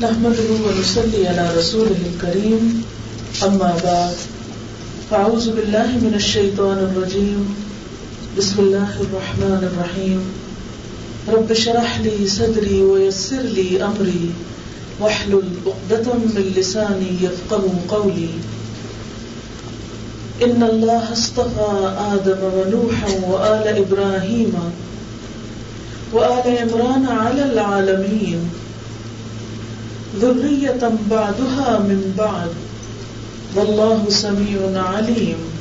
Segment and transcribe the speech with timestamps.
[0.00, 2.84] نحمده ونصلي على رسوله الكريم.
[3.42, 4.16] أما بعد
[5.10, 7.56] فأعوذ بالله من الشيطان الرجيم.
[8.38, 10.20] بسم الله الرحمن الرحيم.
[11.28, 14.30] رب شرح لي صدري ويسر لي أمري.
[15.00, 18.28] واحلل عقدة من لساني يفقه قولي.
[20.42, 21.72] إن الله اصطفى
[22.12, 24.52] آدم ونوحا وآل إبراهيم
[26.12, 28.65] وآل عمران على العالمين.
[30.22, 32.48] ذرية بعدها من بعد۔
[33.54, 35.56] والله سميع عليم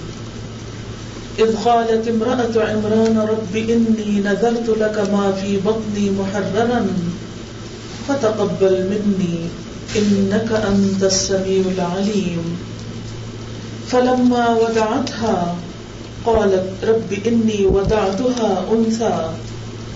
[1.40, 6.86] إذ قالت امرأة عمران، رب إني نذرت لك ما في بطني محررا،
[8.08, 9.48] فتقبل مني،
[9.96, 12.56] إنك أنت السميع العليم۔
[13.92, 15.56] فلما ودعتها
[16.26, 19.32] قالت، رب إني ودعتها أنثى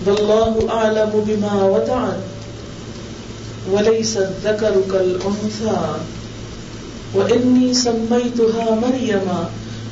[0.06, 2.39] والله أعلم بما ودعت
[3.72, 5.80] وليس الذكر كالأنثى
[7.14, 9.28] وإني سميتها مريم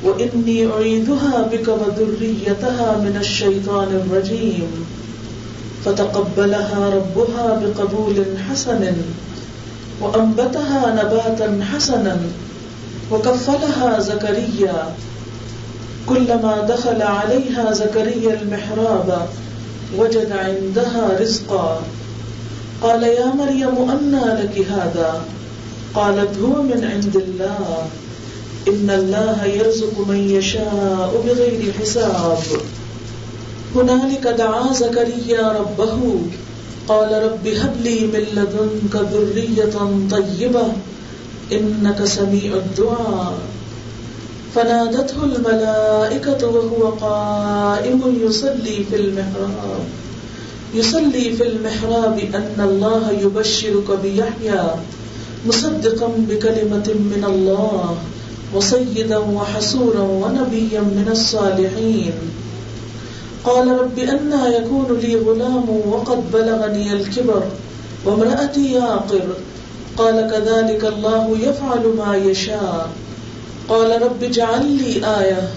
[0.03, 4.85] وإني أعيذها بك وذريتها من الشيطان الرجيم
[5.85, 8.95] فتقبلها ربها بقبول حسن
[10.01, 12.17] وأنبتها نباتا حسنا
[13.11, 14.93] وكفلها زكريا
[16.09, 19.27] كلما دخل عليها زكريا المحراب
[19.97, 21.81] وجد عندها رزقا
[22.81, 25.21] قال يا مريم أنى لك هذا؟
[25.95, 27.87] قالت هو من عند الله.
[28.67, 32.37] إن الله يرزق من يشاء بغير حساب.
[33.75, 36.21] هنالك دعا زكريا ربه.
[36.87, 39.75] قال رب هب لي من لدنك ذرية
[40.11, 40.67] طيبة،
[41.51, 43.33] إنك سميع الدعاء.
[44.55, 49.83] فنادته الملائكة وهو قائم يصلي في المحراب.
[50.73, 54.63] يصلي في المحراب أن الله يبشرك بيحيى
[55.47, 57.97] مصدقا بكلمة من الله
[58.55, 62.13] وسيدا وحسورا ونبيا من الصالحين.
[63.43, 67.43] قال رب أنا يكون لي غلام وقد بلغني الكبر
[68.05, 69.27] وامرأتي ياقر.
[69.97, 72.89] قال كذلك الله يفعل ما يشاء.
[73.69, 75.49] قال رب اجعل لي آية.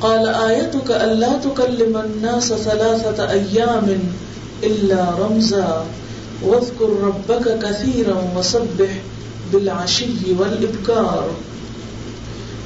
[0.00, 3.98] قال آيتك ألا تكلم الناس ثلاثة أيام
[4.66, 5.84] إلا رمزا.
[6.42, 8.92] واذكر ربك كثيرا وسبح
[9.52, 11.30] بالعشي والإبكار.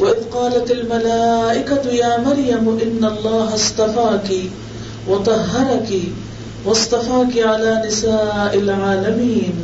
[0.01, 4.31] وإذ قالت الملائكة يا مريم إن الله استفاك
[5.09, 5.91] وطهرك
[6.65, 9.55] واصطفاك على نساء العالمين.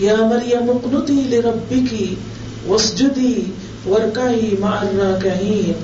[0.00, 1.92] يا مريم اقنتي لربك
[2.68, 3.36] واسجدي
[3.88, 5.74] واركعي مع الراكعين.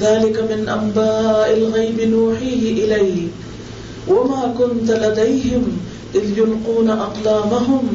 [0.00, 3.30] ذلك من أنباء الغيب نوحيه إليك.
[4.08, 5.76] وما كنت لديهم
[6.14, 7.86] إذ يلقون أقلامهم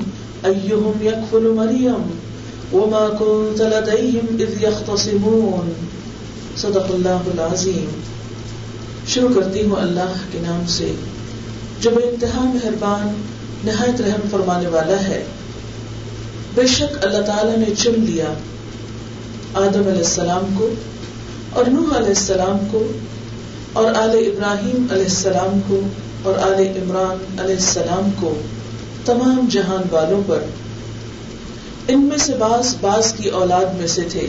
[0.45, 2.19] أيهم يكفل مريم
[2.73, 5.73] وما كنت لديهم إذ يختصمون
[6.57, 7.89] صدق اللہ العظیم۔
[9.07, 10.91] شروع کرتی ہوں اللہ کے نام سے۔
[11.81, 13.21] جو بے انتہا مہربان،
[13.63, 15.23] نہایت رحم فرمانے والا ہے۔
[16.55, 18.25] بے شک اللہ تعالی نے چن لیا
[19.53, 20.69] آدم علیہ السلام کو
[21.49, 22.87] اور نوح علیہ السلام کو
[23.77, 25.79] اور آل ابراہیم علیہ السلام کو
[26.23, 28.33] اور آل عمران علیہ السلام کو،
[29.05, 30.39] تمام جہان والوں پر۔
[31.87, 34.27] ان میں سے باز باز کی اولاد میں سے تھے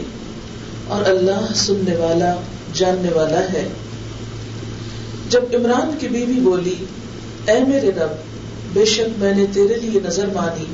[0.86, 2.34] اور اللہ سننے والا،
[2.74, 3.68] جاننے والا ہے۔
[5.28, 6.84] جب عمران کی بیوی بولی،
[7.48, 8.10] اے میرے رب،
[8.72, 10.64] بے شک میں نے تیرے لیے نظر مانی،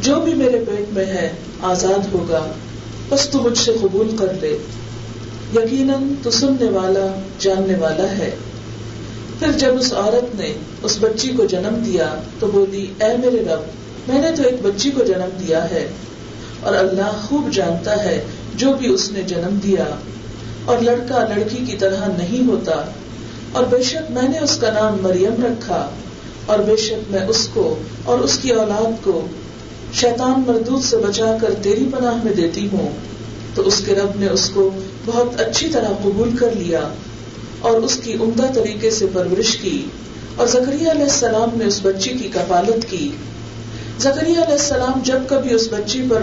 [0.00, 2.46] جو بھی میرے پیٹ میں ہے، آزاد ہوگا
[3.08, 4.58] بس تو مجھ سے قبول کر لے۔
[5.56, 8.30] یقیناً تو سننے والا، جاننے والا ہے۔
[9.38, 13.60] پھر جب اس عورت نے اس بچی کو جنم دیا، تو بولی، اے میرے رب،
[14.08, 15.88] میں نے تو ایک بچی کو جنم دیا ہے۔
[16.60, 18.24] اور اللہ خوب جانتا ہے
[18.54, 19.84] جو بھی اس نے جنم دیا۔
[20.64, 22.82] اور لڑکا لڑکی کی طرح نہیں ہوتا۔
[23.52, 25.90] اور بے شک میں نے اس کا نام مریم رکھا۔
[26.46, 29.26] اور بے شک میں اس کو اور اس کی اولاد کو
[29.92, 33.11] شیطان مردود سے بچا کر تیری پناہ میں دیتی ہوں۔
[33.54, 34.70] تو اس کے رب نے اس کو
[35.06, 36.88] بہت اچھی طرح قبول کر لیا
[37.60, 39.86] اور اس کی عمدہ طریقے سے پرورش کی
[40.36, 43.10] اور زکری علیہ السلام نے اس بچی کی کفالت کی۔
[43.98, 46.22] زکری علیہ السلام جب کبھی اس بچی پر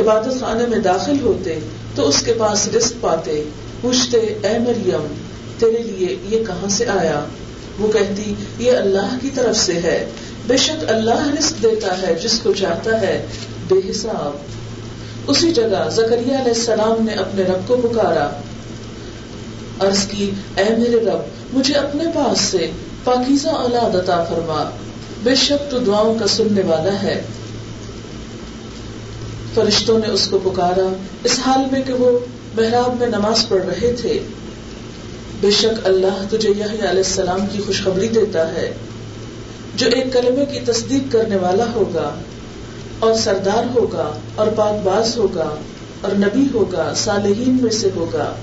[0.00, 1.58] عبادت خانے میں داخل ہوتے
[1.94, 3.44] تو اس کے پاس رزق پاتے،
[3.80, 5.14] پوچھتے، اے مریم،
[5.58, 7.24] تیرے لیے یہ کہاں سے آیا؟
[7.78, 10.10] وہ کہتی، یہ اللہ کی طرف سے ہے۔
[10.46, 13.26] بے شک اللہ رزق دیتا ہے، جس کو چاہتا ہے۔
[13.68, 14.57] بے حساب۔
[15.28, 18.30] اسی جگہ زکریہ علیہ السلام نے اپنے رب کو پکارا۔
[19.78, 21.18] عرض کی، اے میرے رب،
[21.52, 22.70] مجھے اپنے پاس سے
[23.04, 24.70] پاکیزہ اولاد عطا فرما۔
[25.22, 27.22] بے شک تو دعاؤں کا سننے والا ہے۔
[29.54, 30.92] فرشتوں نے اس کو پکارا۔
[31.24, 32.18] اس حال میں کہ وہ
[32.56, 34.20] محراب میں نماز پڑھ رہے تھے۔
[35.40, 38.74] بے شک اللہ تجھے یحییٰ علیہ السلام کی خوشخبری دیتا ہے۔
[39.74, 42.14] جو ایک کلمے کی تصدیق کرنے والا ہوگا۔
[42.98, 45.54] اور سردار ہوگا اور پاک باز ہوگا
[46.00, 48.34] اور نبی ہوگا، صالحین میں سے ہوگا۔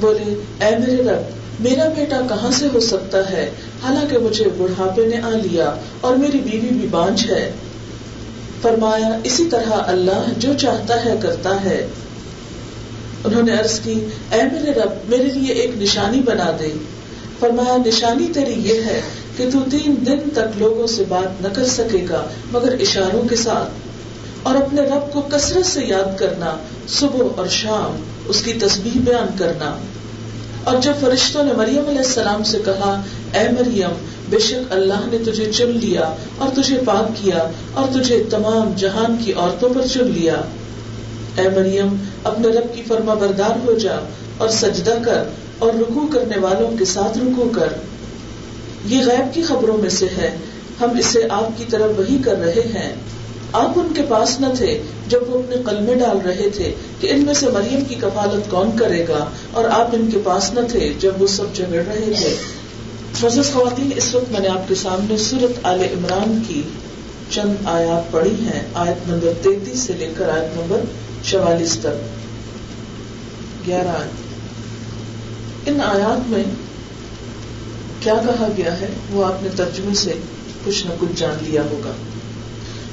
[0.00, 3.50] بولے، اے میرے رب، میرا بیٹا کہاں سے ہو سکتا ہے؟
[3.82, 7.52] حالانکہ مجھے بڑھاپے نے آ لیا اور میری بیوی بھی بانچ ہے۔
[8.62, 11.86] فرمایا، اسی طرح اللہ جو چاہتا ہے کرتا ہے۔
[13.24, 16.72] انہوں نے عرض کی، اے میرے رب، میرے لیے ایک نشانی بنا دے۔
[17.42, 19.00] فرمایا، نشانی تیری یہ ہے
[19.36, 23.36] کہ تو تین دن تک لوگوں سے بات نہ کر سکے گا، مگر اشاروں کے
[23.36, 23.70] ساتھ۔
[24.42, 26.56] اور اپنے رب کو کثرت سے یاد کرنا،
[26.88, 29.76] صبح اور شام اس کی تصویر بیان کرنا۔
[30.64, 33.02] اور جب فرشتوں نے مریم علیہ السلام سے کہا،
[33.34, 33.90] اے مریم،
[34.30, 39.16] بے شک اللہ نے تجھے چن لیا، اور تجھے پاک کیا، اور تجھے تمام جہان
[39.24, 40.36] کی عورتوں پر چن لیا۔
[41.38, 43.96] اے مریم، اپنے رب کی فرما بردار ہو جا
[44.38, 45.24] اور سجدہ کر
[45.58, 47.68] اور رکو کرنے والوں کے ساتھ رکو کر۔
[48.86, 50.36] یہ غیب کی خبروں میں سے ہے۔
[50.80, 52.94] ہم اسے آپ کی طرف وہی کر رہے ہیں۔
[53.52, 57.20] آپ ان کے پاس نہ تھے جب وہ اپنے قلمے ڈال رہے تھے کہ ان
[57.20, 60.92] میں سے مریم کی کفالت کون کرے گا اور آپ ان کے پاس نہ تھے
[60.98, 62.36] جب وہ سب جگڑ رہے تھے۔
[63.52, 66.62] خواتین، اس وقت میں نے آپ کے سامنے سورت عال عمران کی
[67.30, 70.80] چند آیات پڑھی ہیں۔ آیت نمبر تینتیس سے لے کر آیت نمبر
[71.32, 72.12] چوالیس تک
[73.66, 76.44] گیارہ آیت۔ ان آیات میں
[78.00, 80.12] کیا کہا گیا ہے وہ آپ نے ترجمے سے
[80.64, 81.90] کچھ نہ کچھ جان لیا ہوگا۔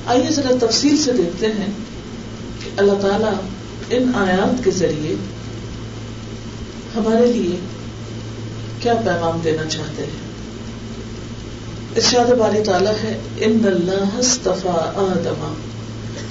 [0.06, 1.68] آئیے ذرا تفصیل سے دیکھتے ہیں
[2.64, 3.34] کہ اللہ تعالیٰ
[3.90, 5.16] ان آیات کے ذریعے
[6.96, 7.56] ہمارے لیے
[8.80, 10.30] کیا پیغام دینا چاہتے ہیں۔
[11.96, 14.22] ارشاد باری تعالیٰ ہے، ان اللہ
[14.98, 15.54] آدما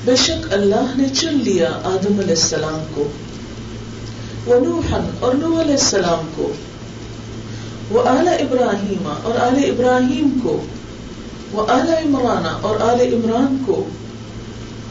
[0.09, 3.09] بے شک اللہ نے چن لیا آدم علیہ السلام کو
[4.47, 6.53] وہ نوحن اور نو علیہ السلام کو
[7.91, 10.63] وہ اعلی ابراہیم اور آل ابراہیم کو
[11.53, 13.89] وہ اعلی عمران اور آل عمران کو،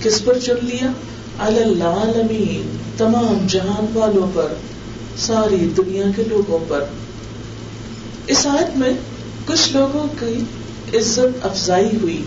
[0.03, 0.91] کس پر چن لیا؟
[1.39, 4.53] العالمین، تمام جہان والوں پر،
[5.17, 6.83] ساری دنیا کے لوگوں پر۔
[8.27, 8.93] اس آیت میں
[9.45, 10.43] کچھ لوگوں کی
[10.97, 12.23] عزت افزائی ہوئی،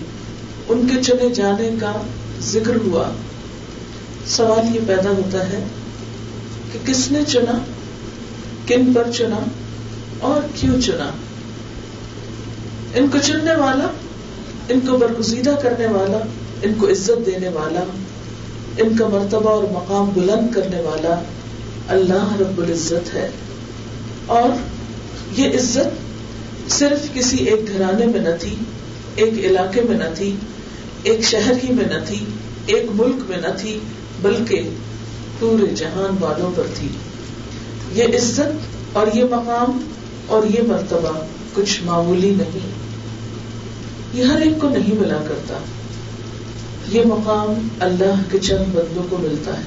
[0.68, 1.92] ان کے چنے جانے کا
[2.42, 3.10] ذکر ہوا،
[4.26, 5.64] سوال یہ پیدا ہوتا ہے
[6.72, 7.58] کہ کس نے چنا،
[8.66, 9.38] کن پر چنا
[10.18, 11.10] اور کیوں چنا؟
[12.94, 13.86] ان کو چننے والا،
[14.68, 16.18] ان کو برگزیدہ کرنے والا،
[16.62, 17.80] ان کو عزت دینے والا،
[18.76, 21.22] ان کا مرتبہ اور مقام بلند کرنے والا
[21.88, 23.30] اللہ رب العزت ہے۔
[24.26, 24.48] اور
[25.40, 26.10] یہ عزت
[26.70, 28.56] صرف کسی ایک گھرانے میں نہ تھی،
[29.14, 30.36] ایک علاقے میں نہ تھی
[31.02, 32.24] ایک شہر ہی میں نہ تھی،
[32.66, 33.78] ایک ملک میں نہ تھی،
[34.22, 34.68] بلکہ
[35.38, 36.88] پورے جہان والوں پر تھی۔
[37.92, 39.90] یہ عزت اور یہ مقام
[40.26, 41.24] اور یہ مرتبہ
[41.54, 42.70] کچھ معمولی نہیں۔
[44.14, 45.58] یہ ہر ایک کو نہیں ملا کرتا۔
[46.88, 49.62] یہ مقام اللہ کے چند بندوں کو ملتا ہے۔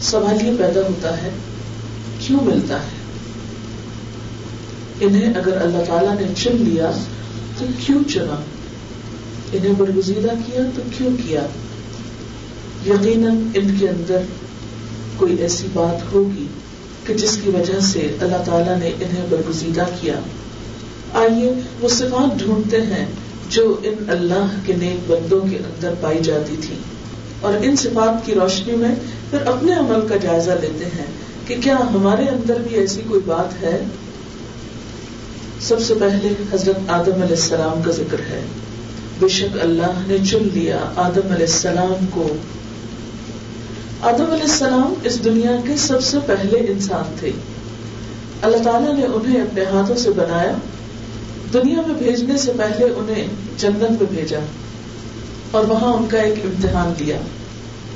[0.00, 1.30] سوال یہ پیدا ہوتا ہے،
[2.18, 2.96] کیوں ملتا ہے؟
[5.00, 6.90] انہیں اگر اللہ تعالیٰ نے چن لیا
[7.58, 8.40] تو کیوں چنا؟
[9.52, 11.40] انہیں برگزیدہ کیا تو کیوں کیا؟
[12.86, 14.18] یقیناً ان کے اندر
[15.16, 16.46] کوئی ایسی بات ہوگی
[17.04, 20.14] کہ جس کی وجہ سے اللہ تعالیٰ نے انہیں برگزیدہ کیا۔
[21.12, 23.06] آئیے وہ صفات ڈھونڈتے ہیں
[23.48, 26.74] جو ان اللہ کے نیک بندوں کے اندر پائی جاتی تھی
[27.40, 28.94] اور ان صفات کی روشنی میں
[29.30, 31.06] پھر اپنے عمل کا جائزہ لیتے ہیں
[31.46, 33.84] کہ کیا ہمارے اندر بھی ایسی کوئی بات ہے؟
[35.60, 38.42] سب سے پہلے حضرت آدم علیہ السلام کا ذکر ہے۔
[39.20, 42.28] بے شک اللہ نے چن لیا آدم علیہ السلام کو۔
[44.00, 47.30] آدم علیہ السلام اس دنیا کے سب سے پہلے انسان تھے۔
[48.42, 50.52] اللہ تعالیٰ نے انہیں اپنے ہاتھوں سے بنایا۔
[51.52, 53.26] دنیا میں بھیجنے سے پہلے انہیں
[53.58, 54.38] جنت میں بھیجا
[55.50, 57.16] اور وہاں ان کا ایک امتحان دیا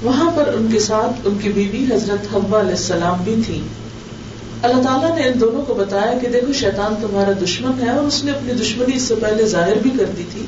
[0.03, 3.61] وہاں پر ان کے ساتھ ان کی بیوی حضرت حبا علیہ السلام بھی تھی۔
[4.63, 8.25] اللہ تعالیٰ نے ان دونوں کو بتایا کہ دیکھو، شیطان تمہارا دشمن ہے اور اس
[8.25, 10.43] نے اپنی دشمنی اس سے پہلے ظاہر بھی کر دی تھی۔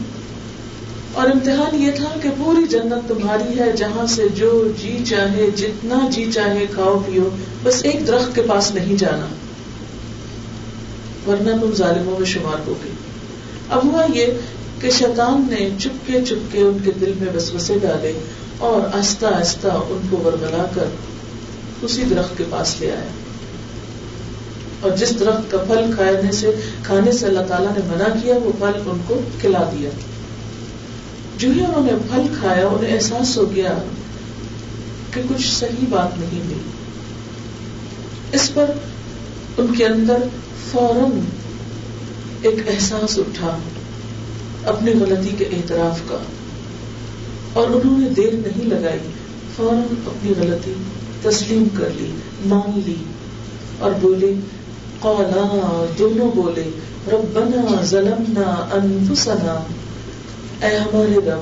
[1.12, 6.09] اور امتحان یہ تھا کہ پوری جنت تمہاری ہے، جہاں سے جو جی چاہے، جتنا
[6.11, 7.28] جی چاہے کھاؤ پیو،
[7.62, 9.26] بس ایک درخت کے پاس نہیں جانا۔
[11.26, 12.92] ورنہ تم ظالموں میں شمار ہو گئی
[13.71, 14.26] اب ہوا یہ
[14.81, 18.12] کہ شیطان نے چپکے چپکے ان کے دل میں وسوسے ڈالے
[18.59, 20.85] اور آہستہ آہستہ ان کو ورگلا کر
[21.83, 23.11] اسی درخت کے پاس لے آیا۔
[24.81, 26.50] اور جس درخت کا پھل کھانے سے
[26.83, 29.90] کھانے سے اللہ تعالیٰ نے منع کیا، وہ پھل ان کو کھلا دیا۔
[31.43, 33.79] جو ہی انہوں نے پھل کھایا، انہیں احساس ہو گیا
[35.15, 36.59] کہ کچھ صحیح بات نہیں ہوئی۔
[38.33, 38.65] اس پر
[39.59, 40.17] ان کے اندر
[40.71, 41.21] فوراً
[42.43, 43.59] ایک احساس اٹھا،
[44.65, 46.19] اپنی غلطی کے اعتراف کا۔
[47.53, 48.99] اور انہوں نے دیر نہیں لگائی،
[49.57, 50.73] فوراً اپنی غلطی
[51.23, 52.11] تسلیم کر لی،
[52.47, 52.97] مان لی
[53.79, 54.35] اور بولے،
[55.01, 56.71] قولا دونوں بولے،
[57.13, 59.65] ربنا ظلمنا انفسنا
[60.62, 61.40] اے ہمارے رب،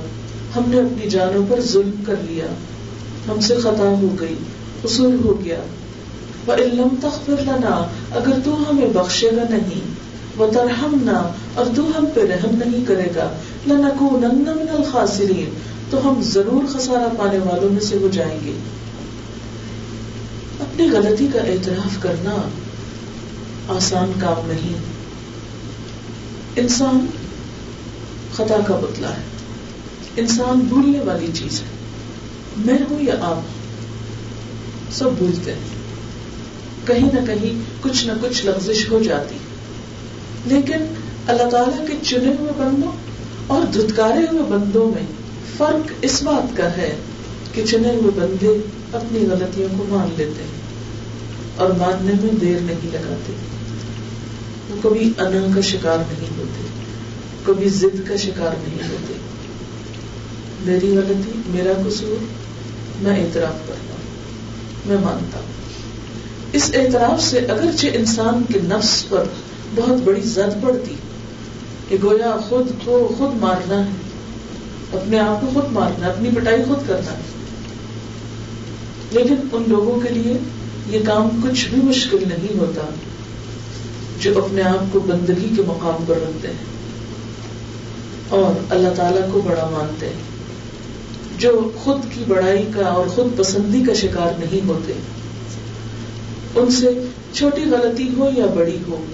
[0.56, 2.46] ہم نے اپنی جانوں پر ظلم کر لیا۔
[3.28, 4.34] ہم سے خطا ہو گئی،
[4.82, 5.58] قصور ہو گیا۔
[6.48, 9.80] وَإِن تَغْفِرْ لَنَا، اگر تو ہمیں بخشے گا نہیں،
[10.40, 13.32] وَتَرْحَمْنَا، اور تو ہم پہ رحم نہیں کرے گا،
[13.66, 15.50] لَنَكُونَنَّ مِنَ الْخَاسِرِينَ۔
[15.90, 18.52] تو ہم ضرور خسارہ پانے والوں میں سے ہو جائیں گے۔
[20.60, 22.48] اپنی غلطی کا اعتراف کرنا
[23.68, 24.72] آسان کام نہیں۔
[26.56, 27.06] انسان
[28.40, 29.22] خطا کا بتلا ہے۔
[30.16, 31.66] انسان بھولنے والی چیز ہے۔
[32.56, 33.40] میں ہوں یا آپ؟
[34.92, 35.60] سب بھولتے ہیں۔
[36.86, 39.34] کہیں نہ کہیں کچھ نہ کچھ لفزش ہو جاتی۔
[40.46, 40.94] لیکن
[41.26, 42.92] اللہ تعالیٰ کے چنے ہوئے بندوں
[43.46, 45.02] اور دھتکارے ہوئے بندوں میں
[45.56, 46.96] فرق اس بات کا ہے
[47.52, 48.58] کہ چنے ہوئے بندے
[48.92, 50.60] اپنی غلطیوں کو مان لیتے ہیں
[51.56, 53.32] اور ماننے میں دیر نہیں لگاتے۔
[54.70, 56.69] وہ کبھی انا کا شکار نہیں ہوتے۔
[57.50, 59.14] کبھی ضد کا شکار نہیں ہوتے۔
[60.64, 62.24] میری غلطی، میرا قصور،
[63.02, 64.04] میں اعتراف کرتا ہوں،
[64.86, 65.46] میں مانتا ہوں۔
[66.52, 69.24] اس اعتراف سے اگرچہ انسان کے نفس پر
[69.74, 70.94] بہت بڑی زد پڑتی،
[71.88, 73.90] کہ گویا خود کو خود مارنا ہے،
[74.92, 77.22] اپنے آپ کو خود مارنا، اپنی پٹائی خود کرنا ہے۔
[79.10, 80.38] لیکن ان لوگوں کے لیے
[80.88, 82.82] یہ کام کچھ بھی مشکل نہیں ہوتا،
[84.20, 86.79] جو اپنے آپ کو بندگی کے مقام پر رکھتے ہیں۔
[88.30, 90.30] اور اللہ تعالی کو بڑا مانتے ہیں۔
[91.38, 94.92] جو خود کی بڑائی کا اور خود پسندی کا شکار نہیں ہوتے۔
[96.54, 99.04] ان سے چھوٹی غلطی ہو یا بڑی ہو،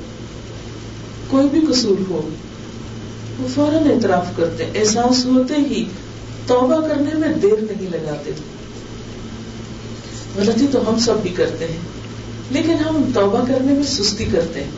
[1.29, 2.29] کوئی بھی قصور ہو،
[3.39, 5.85] وہ فوراً اعتراف کرتے احساس ہوتے ہی
[6.47, 8.31] توبہ کرنے میں دیر نہیں لگاتے۔
[10.37, 11.79] غلطی تو ہم سب بھی کرتے ہیں،
[12.51, 14.71] لیکن ہم توبہ کرنے میں سستی کرتے ہیں۔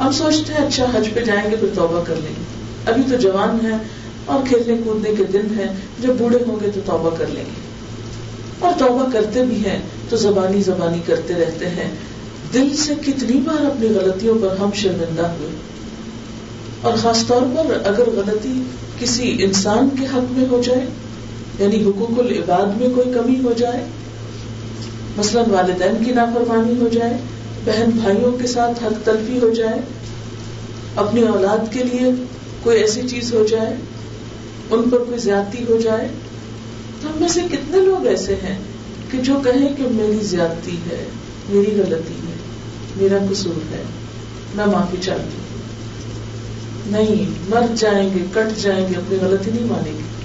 [0.00, 3.16] ہم سوچتے ہیں اچھا حج پہ جائیں گے پھر توبہ کر لیں۔ گے ابھی تو
[3.16, 3.78] جوان ہیں
[4.24, 7.70] اور کھیلنے کودنے کے دن ہیں، جب بوڑھے ہوں گے تو توبہ کر لیں گے۔
[8.58, 11.90] اور توبہ کرتے بھی ہیں تو زبانی زبانی کرتے رہتے ہیں۔
[12.54, 15.50] دل سے کتنی بار اپنی غلطیوں پر ہم شرمندہ ہوئے۔
[16.82, 18.62] اور خاص طور پر اگر غلطی
[18.98, 20.86] کسی انسان کے حق میں ہو جائے
[21.58, 23.84] یعنی حقوق العباد میں کوئی کمی ہو جائے،
[25.16, 27.16] مثلا والدین کی نافرمانی ہو جائے،
[27.64, 29.80] بہن بھائیوں کے ساتھ حق تلفی ہو جائے،
[30.96, 32.10] اپنی اولاد کے لیے
[32.62, 33.76] کوئی ایسی چیز ہو جائے،
[34.70, 36.08] ان پر کوئی زیادتی ہو جائے،
[37.00, 38.58] تو ہم میں سے کتنے لوگ ایسے ہیں
[39.10, 41.04] کہ جو کہیں کہ میری زیادتی ہے،
[41.48, 42.34] میری غلطی ہے،
[42.96, 43.82] میرا قصور ہے،
[44.54, 45.58] میں معافی چاہتی ہوں۔
[46.86, 50.20] نہیں، مر جائیں گے، کٹ جائیں گے، اپنی غلطی نہیں مانیں گے۔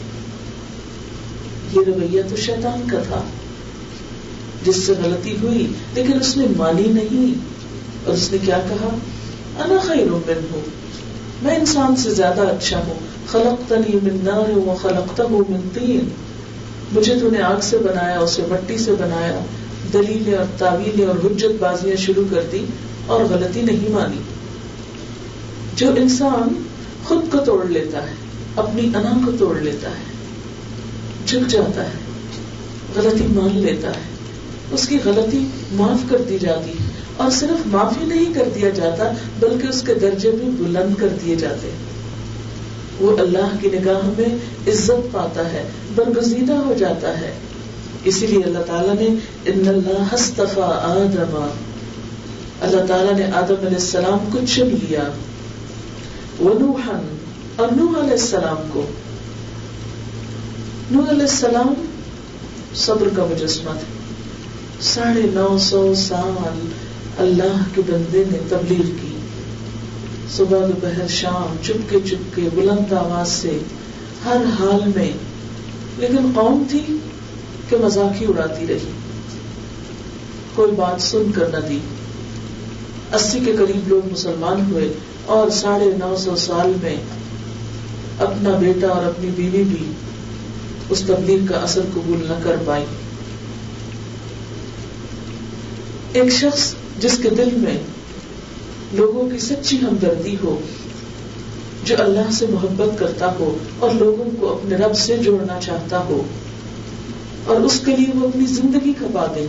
[1.74, 3.24] یہ رویہ تو شیطان کا تھا،
[4.64, 7.56] جس سے غلطی ہوئی، لیکن اس نے مانی نہیں۔
[8.04, 8.98] اور اس نے کیا کہا؟
[9.64, 10.85] انا خیر من ہوں
[11.42, 12.94] میں انسان سے زیادہ اچھا ہوں۔
[13.28, 16.10] خلق تنی من نار و خلقتا من تین
[16.94, 19.40] مجھے تو نے آگ سے بنایا، اسے مٹی سے بنایا،
[19.94, 22.66] دلیلیں اور تعویلیں اور حجت بازیاں شروع کر دی
[23.06, 24.18] اور غلطی نہیں مانی۔
[25.76, 26.64] جو انسان
[27.04, 28.14] خود کو توڑ لیتا ہے،
[28.56, 30.14] اپنی انا کو توڑ لیتا ہے،
[31.26, 31.98] جھک جاتا ہے،
[32.96, 34.16] غلطی مان لیتا ہے،
[34.72, 36.72] اس کی غلطی معاف کر دی جاتی
[37.18, 41.36] اور صرف معافی نہیں کر دیا جاتا، بلکہ اس کے درجے بھی بلند کر دیے
[41.36, 41.70] جاتے
[43.00, 44.36] وہ اللہ کی نگاہ میں
[44.72, 45.64] عزت پاتا ہے،
[45.96, 47.34] برگزیدہ ہو جاتا ہے۔
[48.04, 49.08] اسی لیے اللہ تعالیٰ نے
[49.46, 51.48] ان اللہ آدم۔
[52.62, 55.04] اللہ تعالیٰ نے آدم علیہ السلام کو چن لیا۔
[56.40, 57.18] ونوحن
[57.56, 58.86] اور نوح علیہ السلام کو۔
[60.92, 61.74] نوح علیہ السلام
[62.76, 63.96] صبر کا مجسمہ تھا۔
[64.82, 66.68] ساڑھے نو سو سال
[67.18, 69.18] اللہ کے بندے نے تبلیغ کی۔
[70.32, 73.60] صبح دوپہر شام چپ کے چپ کے بلند آواز سے
[74.26, 75.12] ہر حال میں۔
[75.98, 76.98] لیکن قوم تھی
[77.70, 78.92] کہ مزاق ہی اڑاتی رہی۔
[80.56, 81.80] کوئی بات سن کر نہ دی۔
[83.14, 84.94] اسی کے قریب لوگ مسلمان ہوئے
[85.26, 86.96] اور ساڑھے نو سو سال میں
[88.20, 89.92] اپنا بیٹا اور اپنی بیوی بھی
[90.90, 92.86] اس تبلیغ کا اثر قبول نہ کر پائی۔
[96.14, 97.78] ایک شخص جس کے دل میں
[98.94, 100.60] لوگوں کی سچی ہمدردی ہو،
[101.84, 106.22] جو اللہ سے محبت کرتا ہو اور لوگوں کو اپنے رب سے جوڑنا چاہتا ہو۔
[107.46, 109.48] اور اس کے لیے وہ اپنی زندگی کھپا دے۔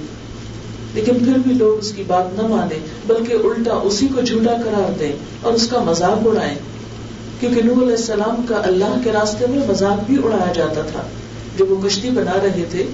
[0.95, 4.99] لیکن پھر بھی لوگ اس کی بات نہ مانے بلکہ الٹا اسی کو جھوٹا قرار
[4.99, 5.13] دیں
[5.43, 6.55] اور اس کا مذاق اڑائیں۔
[7.41, 11.03] کیونکہ نور علیہ السلام کا اللہ کے راستے میں مذاق بھی اڑایا جاتا تھا۔
[11.59, 12.87] جب وہ کشتی بنا رہے تھے،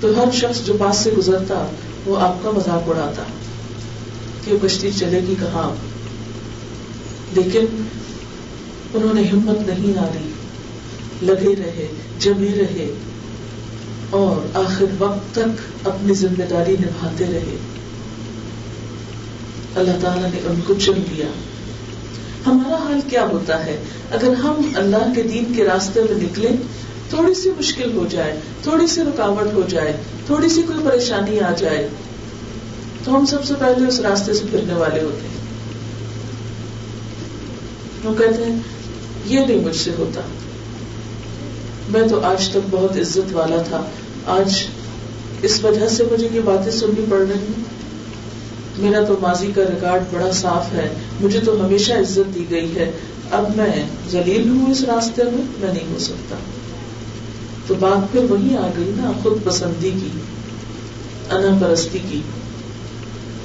[0.00, 1.66] تو ہر شخص جو پاس سے گزرتا
[2.06, 3.22] وہ آپ کا مذاق اڑاتا۔
[4.44, 5.74] کہ کشتی چلے گی کہاں؟
[7.32, 7.64] لیکن
[8.94, 10.32] انہوں نے ہمت نہیں ہاری
[11.22, 11.86] لگے رہے،
[12.18, 12.94] جمے رہے۔
[14.10, 17.56] اور آخر وقت تک اپنی ذمہ داری نبھاتے رہے۔
[19.74, 21.26] اللہ تعالیٰ نے ان کو چن لیا۔
[22.46, 26.48] ہمارا حال کیا ہوتا ہے؟ اگر ہم اللہ کے دین کے راستے میں نکلے
[27.10, 29.92] تھوڑی سی مشکل ہو جائے، تھوڑی سی رکاوٹ ہو جائے،
[30.26, 31.88] تھوڑی سی کوئی پریشانی آ جائے،
[33.04, 35.36] تو ہم سب سے پہلے اس راستے سے پھرنے والے ہوتے ہیں۔
[38.04, 38.56] وہ کہتے ہیں،
[39.26, 40.20] یہ نہیں مجھ سے ہوتا۔
[41.88, 43.84] میں تو آج تک بہت عزت والا تھا۔
[44.26, 44.64] آج
[45.42, 47.64] اس وجہ سے مجھے یہ باتیں سننی پڑ رہی ہیں۔
[48.78, 50.88] میرا تو ماضی کا ریکارڈ بڑا صاف ہے۔
[51.20, 52.92] مجھے تو ہمیشہ عزت دی گئی ہے۔
[53.30, 56.36] اب میں ذلیل ہوں اس راستے میں میں نہیں ہو سکتا۔
[57.66, 60.08] تو بات پھر وہی آ گئی نا، خود پسندی کی،
[61.30, 62.20] انا پرستی کی۔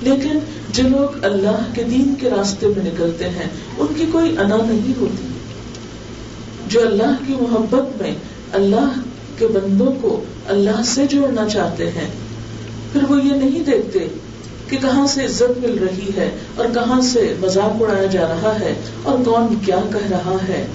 [0.01, 0.39] لیکن
[0.73, 5.01] جو لوگ اللہ کے دین کے راستے میں نکلتے ہیں، ان کی کوئی انا نہیں
[5.01, 5.27] ہوتی۔
[6.67, 8.11] جو اللہ کی محبت میں
[8.53, 8.91] اللہ
[9.37, 12.07] کے بندوں کو اللہ سے جوڑنا چاہتے ہیں،
[12.93, 13.99] پھر وہ یہ نہیں دیکھتے
[14.69, 18.73] کہ کہاں سے عزت مل رہی ہے اور کہاں سے مذاق اڑایا جا رہا ہے
[19.03, 20.67] اور کون کیا کہہ رہا ہے۔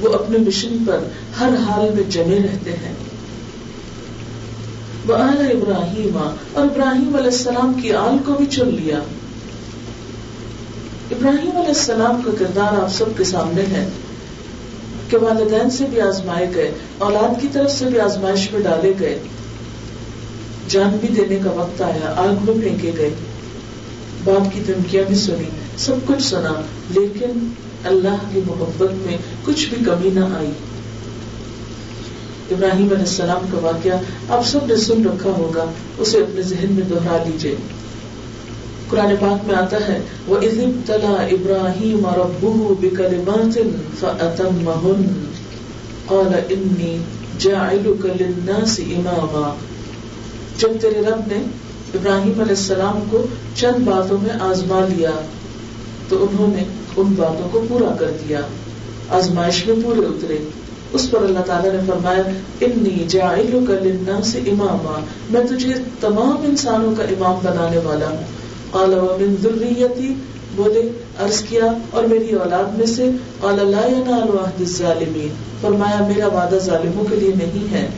[0.00, 0.98] وہ اپنے مشن پر
[1.40, 2.92] ہر حال میں جمے رہتے ہیں۔
[5.08, 6.16] وہ آل ابراہیم
[6.52, 8.98] اور ابراہیم علیہ السلام کی آل کو بھی چن لیا۔
[11.10, 13.88] ابراہیم علیہ السلام کا کردار آپ سب کے سامنے ہے
[15.10, 19.18] کہ والدین سے بھی آزمائے گئے، اولاد کی طرف سے بھی آزمائش میں ڈالے گئے۔
[20.68, 23.10] جان بھی دینے کا وقت آیا، آگ میں پھینکے گئے۔
[24.24, 26.52] باپ کی دھمکیاں بھی سنی سب کچھ سنا،
[26.90, 27.48] لیکن
[27.84, 30.50] اللہ کی محبت میں کچھ بھی کمی نہ آئی۔
[32.50, 33.92] ابراہیم علیہ السلام کا واقعہ
[34.28, 35.64] آپ سب نے سن رکھا ہوگا،
[35.98, 37.54] اسے اپنے ذہن میں دوہرا لیجیے
[38.88, 43.58] قرآن پاک میں آتا ہے وہ ازب تلا ابراہیم اور ابو بکلمات
[44.00, 45.24] فأتمہن
[46.06, 46.98] قال انی
[47.38, 49.54] جاعلک للناس اماما
[50.58, 51.42] جب تیرے رب نے
[51.94, 55.10] ابراہیم علیہ السلام کو چند باتوں میں آزما لیا
[56.08, 56.64] تو انہوں نے
[56.96, 58.40] ان باتوں کو پورا کر دیا۔
[59.08, 60.38] آزمائش میں پورے اترے۔
[60.92, 62.22] اس پر اللہ تعالیٰ نے فرمایا
[62.60, 68.22] انی جاعلک للناس اماما، میں تجھے تمام انسانوں کا امام بنانے والا ہوں۔
[68.70, 70.14] قال ومن ذریتی
[70.56, 75.28] بولے، عرض کیا، اور میری اولاد میں سے؟ قال، لا ینال عہد الظالمین
[75.60, 77.88] فرمایا، میرا وعدہ ظالموں کے لیے نہیں ہے۔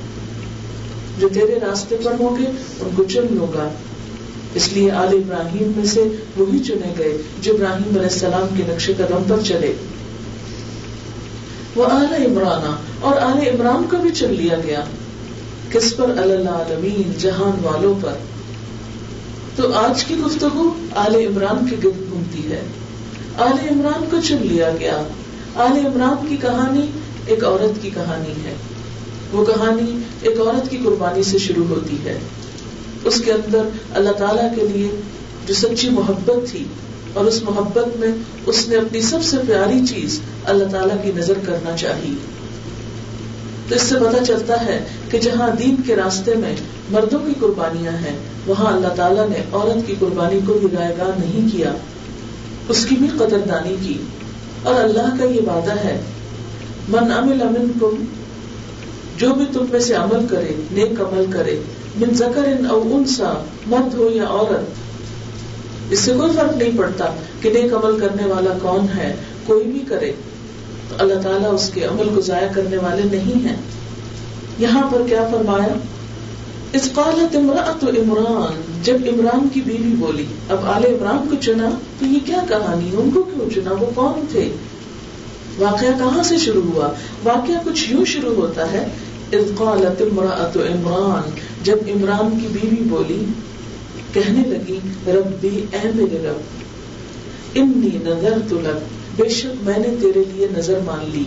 [1.19, 2.47] جو تیرے راستے پر ہوں گے،
[2.81, 3.69] ان کو چن لوں گا۔
[4.55, 6.05] اس لیے آل ابراہیم میں سے
[6.37, 9.73] وہی چنے گئے جو ابراہیم علیہ السلام کے نقش قدم پر چلے۔
[11.77, 14.81] وہ آل عمران اور آل عمران کو بھی چن لیا گیا۔
[15.71, 18.13] کس پر؟ اللہ جہان والوں پر۔
[19.57, 22.63] تو آج کی گفتگو آل عمران کے گرد گھومتی ہے۔
[23.39, 25.03] آل عمران کو چن لیا گیا۔
[25.55, 26.87] آل عمران کی کہانی
[27.27, 28.55] ایک عورت کی کہانی ہے۔
[29.33, 32.19] وہ کہانی ایک عورت کی قربانی سے شروع ہوتی ہے۔
[33.05, 33.63] اس کے اندر
[33.95, 35.01] اللہ تعالیٰ کے لیے
[35.47, 36.65] جو سچی محبت تھی
[37.15, 38.09] اور اس محبت میں
[38.47, 42.15] اس نے اپنی سب سے پیاری چیز اللہ تعالیٰ کی نظر کرنا چاہیے
[43.69, 46.57] تو اس سے پتا چلتا ہے کہ جہاں دین کے راستے میں
[46.91, 51.19] مردوں کی قربانیاں ہیں، وہاں اللہ تعالیٰ نے عورت کی قربانی کو بھی رائے گاہ
[51.19, 51.73] نہیں کیا۔
[52.69, 53.99] اس کی بھی قدردانی کی۔
[54.63, 56.01] اور اللہ کا یہ وعدہ ہے،
[56.89, 58.05] من امل امن کم
[59.17, 61.61] جو بھی تم میں سے عمل کرے، نیک عمل کرے
[62.01, 64.65] من ذکر او انسا مرد ہو یا عورت۔
[65.91, 67.05] اس سے کوئی فرق نہیں پڑتا
[67.41, 70.13] کہ نیک عمل کرنے والا کون ہے، کوئی بھی کرے۔
[70.89, 73.57] تو اللہ تعالیٰ اس کے عمل کو ضائع کرنے والے نہیں ہیں۔
[74.59, 75.75] یہاں پر کیا فرمایا؟
[76.73, 82.07] اس قالت امراۃ عمران، جب عمران کی بیوی بولی، اب آل عمران کو چنا، تو
[82.07, 84.53] یہ کیا کہانی ان کو کیوں چنا؟ وہ کون تھے؟
[85.59, 86.89] واقعہ کہاں سے شروع ہوا؟
[87.25, 88.87] واقعہ کچھ یوں شروع ہوتا ہے
[89.33, 91.31] قالت امرأة عمران،
[91.63, 93.25] جب عمران کی بیوی بولی،
[94.13, 96.41] کہنے لگی، ربی، اے میرے رب،
[97.55, 98.79] انی نظرت لک،
[99.17, 101.25] بے شک میں نے تیرے لیے نظر مان لی۔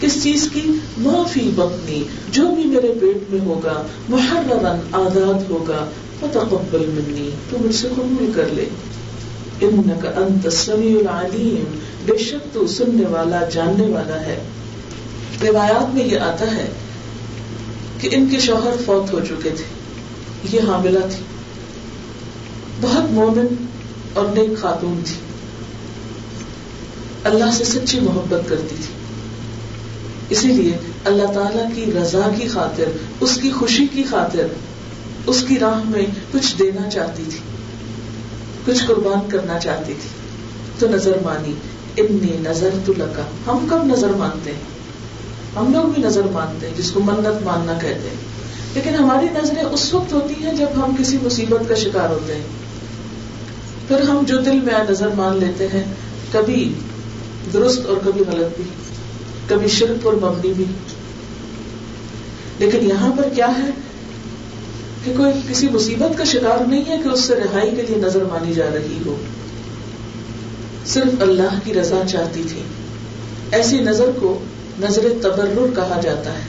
[0.00, 5.84] کس چیز کی؟ معافی بکنی جو بھی میرے پیٹ میں ہوگا محررن آزاد ہوگا،
[6.20, 8.64] فتقبل منی، تو مجھ سے قبول کر لے۔
[9.60, 14.40] انك انت السميع العليم بے شک تو سننے والا، جاننے والا ہے۔
[15.42, 16.68] روایات میں یہ آتا ہے
[18.00, 19.64] کہ ان کے شوہر فوت ہو چکے تھے۔
[20.52, 21.24] یہ حاملہ تھی۔
[22.80, 23.46] بہت مومن
[24.12, 25.14] اور نیک خاتون تھی۔
[27.24, 28.94] اللہ سے سچی محبت کرتی تھی۔
[30.30, 32.84] اسی لیے اللہ تعالی کی رضا کی خاطر،
[33.20, 34.46] اس کی خوشی کی خاطر،
[35.26, 37.38] اس کی راہ میں کچھ دینا چاہتی تھی۔
[38.66, 40.08] کچھ قربان کرنا چاہتی تھی۔
[40.78, 41.52] تو نظر مانی
[41.96, 44.75] انی نظر تو لگا ہم کب نظر مانتے ہیں؟
[45.56, 48.36] ہم لوگ بھی نظر مانتے ہیں، جس کو منت ماننا کہتے ہیں۔
[48.74, 52.42] لیکن ہماری نظریں اس وقت ہوتی ہیں جب ہم کسی مصیبت کا شکار ہوتے ہیں۔
[53.88, 55.84] پھر ہم جو دل میں آئے نظر مان لیتے ہیں،
[56.32, 56.74] کبھی
[57.52, 58.64] درست اور کبھی غلط بھی،
[59.48, 60.64] کبھی شرک اور مبنی بھی۔
[62.58, 63.70] لیکن یہاں پر کیا ہے
[65.04, 68.24] کہ کوئی کسی مصیبت کا شکار نہیں ہے کہ اس سے رہائی کے لیے نظر
[68.24, 69.16] مانی جا رہی ہو۔
[70.86, 72.62] صرف اللہ کی رضا چاہتی تھی۔
[73.52, 74.38] ایسی نظر کو
[74.80, 76.42] نظر تبرر کہا جاتا ہے۔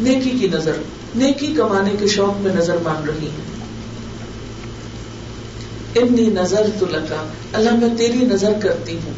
[0.00, 0.72] نیکی کی نظر،
[1.14, 3.48] نیکی کمانے کے شوق میں نظر مان رہی ہے
[5.94, 9.12] انی نظر تو لگا اللہ میں تیری نظر کرتی ہوں۔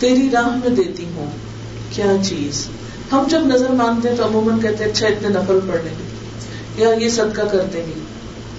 [0.00, 1.26] تیری راہ میں دیتی ہوں۔
[1.90, 2.68] کیا چیز؟
[3.12, 6.14] ہم جب نظر مانتے ہیں تو عموماً کہتے ہیں اچھا اتنے نفل پڑھ لیں گے۔
[6.82, 8.00] یا یہ صدقہ کر دیں گے،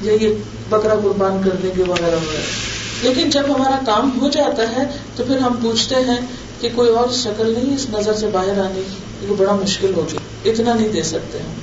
[0.02, 0.34] یا یہ
[0.69, 4.84] بکرا قربان کر دیں گے، وغیرہ وغیرہ۔ لیکن جب ہمارا کام ہو جاتا ہے
[5.15, 6.17] تو پھر ہم پوچھتے ہیں
[6.60, 10.50] کہ کوئی اور شکل نہیں اس نظر سے باہر آنے کی، یہ بڑا مشکل ہوگی
[10.50, 11.54] اتنا نہیں دے سکتے ہم۔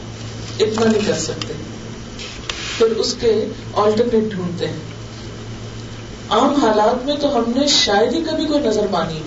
[0.61, 1.53] اتنا نہیں کر سکتے۔
[2.79, 4.77] پھر اس کے آلٹرنیٹ ڈھونڈتے ہیں۔
[6.29, 9.21] عام حالات میں تو ہم نے شاید ہی کبھی کوئی نظر مانی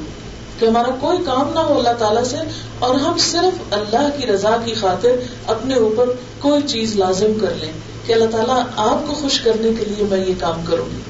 [0.60, 2.38] کہ ہمارا کوئی کام نہ ہو اللہ تعالیٰ سے
[2.80, 5.10] اور ہم صرف اللہ کی رضا کی خاطر
[5.48, 7.72] اپنے اوپر کوئی چیز لازم کر لیں
[8.06, 11.02] کہ اللہ تعالیٰ آپ کو خوش کرنے کے لیے میں یہ کام کروں گی۔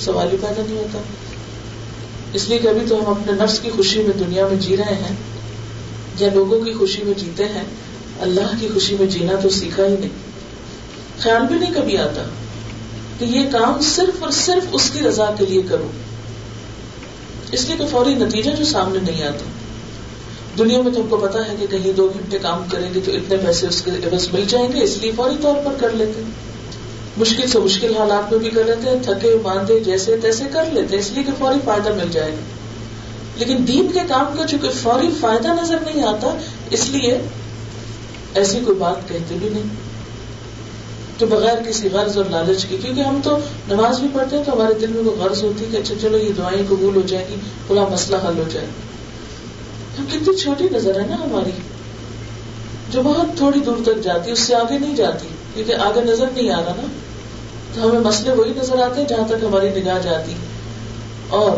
[0.00, 0.98] سوال ہی پیدا نہیں ہوتا۔
[2.32, 5.16] اس لیے کبھی تو ہم اپنے نفس کی خوشی میں دنیا میں جی رہے ہیں،
[6.18, 7.64] یا لوگوں کی خوشی میں جیتے ہیں،
[8.20, 10.28] اللہ کی خوشی میں جینا تو سیکھا ہی نہیں۔
[11.18, 12.22] خیال بھی نہیں کبھی آتا
[13.18, 15.88] کہ یہ کام صرف اور صرف اس کی رضا کے لیے کروں۔
[17.52, 19.44] اس لیے کہ فوری نتیجہ جو سامنے نہیں آتا۔
[20.58, 23.12] دنیا میں تو ہم کو پتا ہے کہ کہیں دو گھنٹے کام کریں گے تو
[23.12, 26.22] اتنے پیسے اس کے عوض مل جائیں گے، اس لیے فوری طور پر کر لیتے۔
[27.18, 30.94] مشکل سے مشکل حالات میں بھی کر لیتے ہیں، تھکے، باندھے، جیسے تیسے کر لیتے
[30.94, 32.40] ہیں، اس لیے کہ فوری فائدہ مل جائے گا۔
[33.36, 36.38] لیکن دین کے کام کا چونکہ فوری فائدہ نظر نہیں آتا،
[36.70, 37.18] اس لیے
[38.34, 39.88] ایسی کوئی بات کہتے بھی نہیں۔
[41.18, 44.52] تو بغیر کسی غرض اور لالچ کی کیونکہ ہم تو نماز بھی پڑھتے ہیں تو
[44.52, 47.26] ہمارے دل میں کوئی غرض ہوتی ہے کہ اچھا چلو یہ دعائیں قبول ہو جائیں
[47.30, 48.66] گی بلا مسئلہ حل ہو جائے
[49.98, 51.50] ہم کتنی چھوٹی نظر ہے نا ہماری،
[52.90, 56.50] جو بہت تھوڑی دور تک جاتی اس سے آگے نہیں جاتی، کیونکہ آگے نظر نہیں
[56.50, 56.88] آ رہا نا۔
[57.74, 60.34] تو ہمیں مسئلے وہی نظر آتے ہیں جہاں تک ہماری نگاہ جاتی
[61.28, 61.56] اور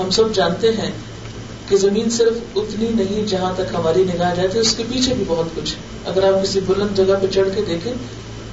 [0.00, 0.90] ہم سب جانتے ہیں
[1.68, 5.46] کہ زمین صرف اتنی نہیں جہاں تک ہماری نگاہ جاتی اس کے پیچھے بھی بہت
[5.56, 7.92] کچھ ہے۔ اگر آپ کسی بلند جگہ پہ چڑھ کے دیکھیں،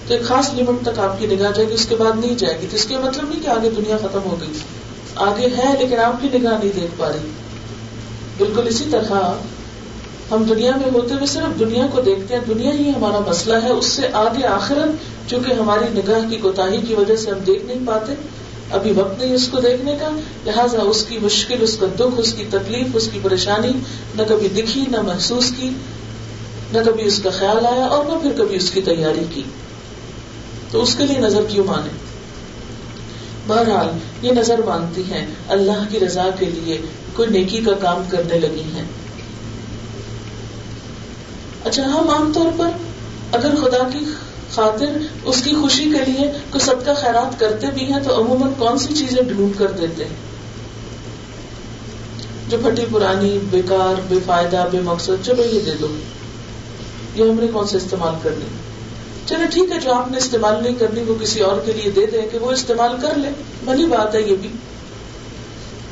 [0.08, 2.58] تو ایک خاص لمٹ تک آپ کی نگاہ جائے گی، اس کے بعد نہیں جائے
[2.62, 4.52] گی۔ تو اس کے مطلب نہیں کہ آگے دنیا ختم ہو گئی۔
[5.16, 7.30] آگے ہے لیکن آپ کی نگاہ نہیں دیکھ پا رہی۔
[8.38, 9.14] بالکل اسی طرح
[10.32, 13.70] ہم دنیا میں ہوتے ہوئے صرف دنیا کو دیکھتے ہیں، دنیا ہی ہمارا مسئلہ ہے۔
[13.70, 17.88] اس سے آگے آخرت، چونکہ ہماری نگاہ کی کوتاہی کی وجہ سے ہم دیکھ نہیں
[17.88, 18.14] پاتے،
[18.72, 20.10] ابھی وقت نہیں اس کو دیکھنے کا۔
[20.46, 23.72] لہٰذا اس کی مشکل، اس کا دکھ، اس کی تکلیف، اس کی پریشانی
[24.16, 25.70] نہ کبھی دکھی، نہ محسوس کی،
[26.74, 29.44] نہ کبھی اس کا خیال آیا اور نہ پھر کبھی اس کی تیاری کی۔
[30.72, 31.90] تو اس کے لیے نظر کیوں مانے؟
[33.48, 33.88] بہرحال،
[34.22, 36.82] یہ نظر مانتی ہیں، اللہ کی رضا کے لیے
[37.14, 38.84] کوئی نیکی کا کام کرنے لگی ہیں۔
[41.66, 42.70] اچھا ہم عام طور پر
[43.32, 44.06] اگر خدا کی
[44.54, 44.86] خاطر
[45.24, 48.94] اس کی خوشی کے لیے کوئی صدقہ خیرات کرتے بھی ہیں، تو عموماً کون سی
[48.94, 50.16] چیزیں ڈھونڈ کر دیتے ہیں؟
[52.50, 55.88] جو پھٹی پرانی، بیکار، بے فائدہ، بے مقصد چلو یہ دے دو۔
[57.16, 58.46] یہ ہم نے کون سے استعمال کرنی
[59.26, 62.06] چلے، ٹھیک ہے، جو آپ نے استعمال نہیں کرنی، وہ کسی اور کے لیے دے
[62.06, 63.30] دیں کہ وہ استعمال کر لے۔
[63.66, 64.50] بنی بات ہے یہ بھی۔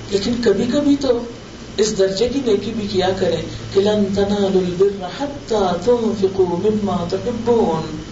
[0.09, 1.19] لیکن کبھی کبھی تو
[1.77, 3.41] اس درجے کی نیکی بھی کیا کریں
[3.73, 5.55] کہ لن تنالوا البر حتى
[5.85, 8.03] تنفقوا مما تحبون۔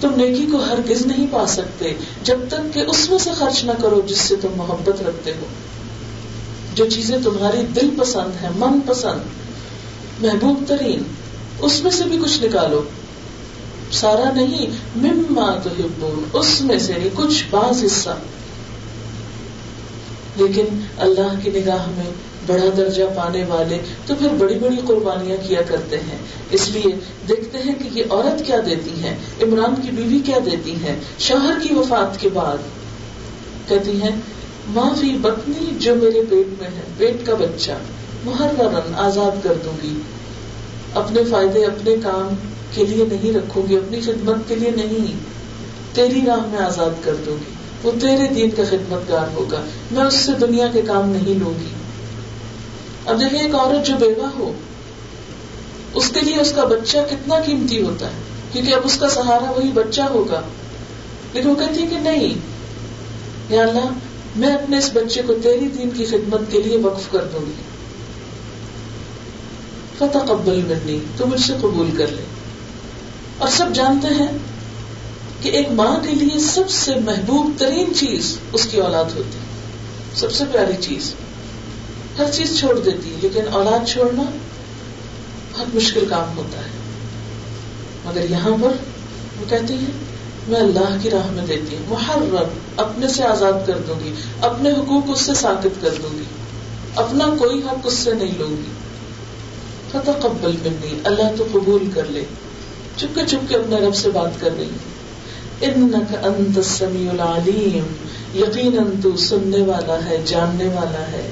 [0.00, 3.72] تم نیکی کو ہرگز نہیں پا سکتے جب تک کہ اس میں سے خرچ نہ
[3.82, 5.46] کرو جس سے تم محبت رکھتے ہو۔
[6.74, 9.20] جو چیزیں تمہاری دل پسند ہے من پسند،
[10.24, 11.02] محبوب ترین،
[11.58, 12.82] اس میں سے بھی کچھ نکالو۔
[13.92, 14.66] سارا نہیں،
[14.96, 18.16] مما تو اس میں سے نہیں کچھ بعض حصہ۔
[20.36, 20.64] لیکن
[20.98, 25.96] اللہ کی نگاہ میں بڑا درجہ پانے والے تو پھر بڑی بڑی قربانیاں کیا کرتے
[25.96, 26.18] ہیں۔
[26.50, 26.92] اس لیے
[27.28, 31.58] دیکھتے ہیں کہ یہ عورت کیا دیتی ہے عمران کی بیوی کیا دیتی ہے شوہر
[31.62, 32.56] کی وفات کے بعد۔
[33.68, 34.10] کہتی ہیں
[34.68, 37.72] ماں فی بتنی جو میرے پیٹ میں ہے، پیٹ کا بچہ
[38.24, 40.00] محررن آزاد کر دوں گی۔
[40.94, 42.34] اپنے فائدے اپنے کام
[42.72, 45.12] کے لیے نہیں رکھوں گی، اپنی خدمت کے لیے نہیں۔
[45.94, 50.04] تیری راہ میں آزاد کر دوں گی۔ وہ تیرے دین کا خدمت گار ہوگا۔ میں
[50.04, 51.83] اس سے دنیا کے کام نہیں لوں گی۔
[53.06, 54.52] اب دیکھیں ایک عورت جو بیوہ ہو،
[55.94, 58.16] اس کے لیے اس کا بچہ کتنا قیمتی ہوتا ہے؟
[58.52, 60.40] کیونکہ اب اس کا سہارا وہی بچہ ہوگا۔
[61.32, 62.34] لیکن وہ کہتی کہ نہیں،
[63.52, 63.88] یا اللہ،
[64.36, 67.52] میں اپنے اس بچے کو تیری دین کی خدمت کے لیے وقف کر دوں گی۔
[69.98, 72.22] فتح قبل منی، تو مجھ سے قبول کر لے۔
[73.38, 74.38] اور سب جانتے ہیں
[75.42, 79.38] کہ ایک ماں کے لیے سب سے محبوب ترین چیز اس کی اولاد ہوتی
[80.14, 81.14] سب سے پیاری چیز۔
[82.18, 84.22] ہر چیز چھوڑ دیتی لیکن اولاد چھوڑنا
[85.52, 86.70] بہت مشکل کام ہوتا ہے۔
[88.04, 88.70] مگر یہاں پر
[89.40, 89.92] وہ کہتی ہے،
[90.48, 94.70] میں اللہ کی راہ میں دیتی ہوں، محرم، اپنے سے آزاد کر دوں گی، اپنے
[94.70, 96.24] حقوق اس سے ثابت کر دوں گی،
[96.96, 98.72] اپنا کوئی حق اس سے نہیں لوں گی
[99.92, 102.24] فتح قبل منی، اللہ تو قبول کر لے۔
[102.96, 104.70] چپکے چپکے اپنے رب سے بات کر رہی
[105.60, 107.86] انت السمیع العلیم،
[108.34, 111.30] یقیناً تو سننے والا ہے، جاننے والا ہے۔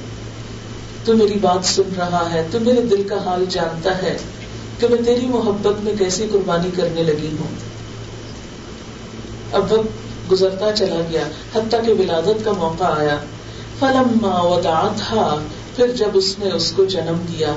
[1.04, 4.16] تو میری بات سن رہا ہے، تو میرے دل کا حال جانتا ہے
[4.80, 7.54] کہ میں تیری محبت میں کیسی قربانی کرنے لگی ہوں۔
[9.52, 13.18] اب وقت گزرتا چلا گیا، حتیٰ کہ ولادت کا موقع آیا۔
[13.78, 15.38] فلما ودعتها،
[15.76, 17.48] پھر جب اس نے اس کو جنم دیا۔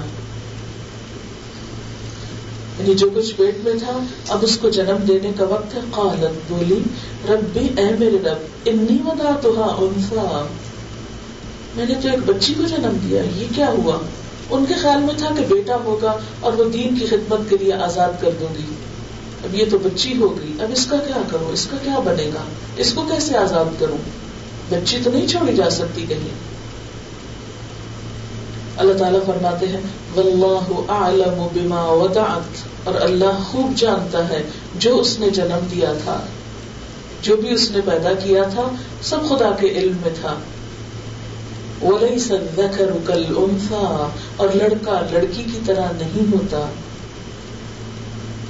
[2.80, 6.52] یعنی جو کچھ پیٹ میں تھا، اب اس کو جنم دینے کا وقت ہے۔ قالت
[6.52, 6.80] بولی
[7.30, 8.98] ربی اے میرے رب، انی
[9.78, 10.46] انسا
[11.76, 13.98] میں نے تو ایک بچی کو جنم دیا، یہ کیا ہوا؟
[14.50, 17.74] ان کے خیال میں تھا کہ بیٹا ہوگا اور وہ دین کی خدمت کے لیے
[17.74, 18.74] آزاد کر دوں گی۔
[19.44, 22.30] اب یہ تو بچی ہو گئی، اب اس کا کیا کروں؟ اس کا کیا بنے
[22.36, 22.44] گا؟
[22.78, 23.98] اس کو کیسے آزاد کروں؟
[24.70, 26.56] بچی تو نہیں چھوڑی جا سکتی کہیں۔
[28.78, 29.80] اللہ تعالیٰ فرماتے ہیں،
[30.16, 34.44] واللہ اعلم بما ودعت اور اللہ خوب جانتا ہے
[34.76, 36.20] جو اس نے جنم دیا تھا۔
[37.22, 38.68] جو بھی اس نے پیدا کیا تھا،
[39.02, 40.36] سب خدا کے علم میں تھا۔
[41.86, 46.68] وَلَيْسَ الذَّكَرُ كَالْأُنْثَى اور لڑکا لڑکی کی طرح نہیں ہوتا۔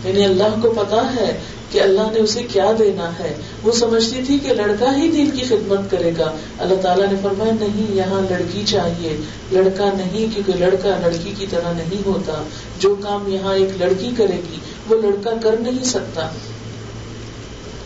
[0.04, 1.38] یعنی اللہ کو پتا ہے
[1.72, 5.44] کہ اللہ نے اسے کیا دینا ہے۔ وہ سمجھتی تھی کہ لڑکا ہی دین کی
[5.44, 9.18] خدمت کرے گا۔ اللہ تعالیٰ نے فرمایا، نہیں، یہاں لڑکی چاہیے۔
[9.52, 12.44] لڑکا نہیں، کیونکہ لڑکا لڑکی کی طرح نہیں ہوتا۔
[12.80, 16.30] جو کام یہاں ایک لڑکی کرے گی، وہ لڑکا کر نہیں سکتا۔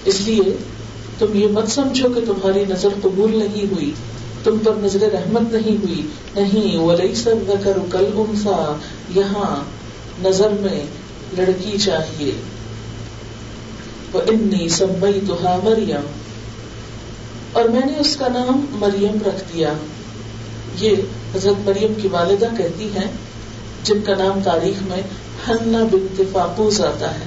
[0.06, 0.58] اس لیے
[1.20, 3.92] تم یہ مت سمجھو کہ تمہاری نظر قبول نہیں ہوئی۔
[4.44, 6.02] تم پر نظر رحمت نہیں ہوئی۔
[6.36, 8.76] نہیں ولی سب کر کل انسا
[9.16, 9.64] یہاں
[10.28, 10.84] نظر میں
[11.38, 12.32] لڑکی چاہیے۔
[14.14, 16.08] انی سمئی تو مریم
[17.54, 19.74] اور میں نے اس کا نام مریم رکھ دیا۔
[20.80, 20.96] یہ
[21.36, 23.12] حضرت مریم کی والدہ کہتی ہیں،
[23.84, 25.02] جن کا نام تاریخ میں
[25.48, 27.26] ہننا بنت فاقوز آتا ہے۔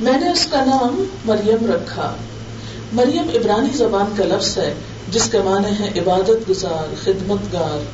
[0.00, 2.16] میں نے اس کا نام مریم رکھا۔
[2.92, 4.74] مریم عبرانی زبان کا لفظ ہے۔
[5.12, 7.84] جس کے معنی ہے عبادت گزار، خدمت گار۔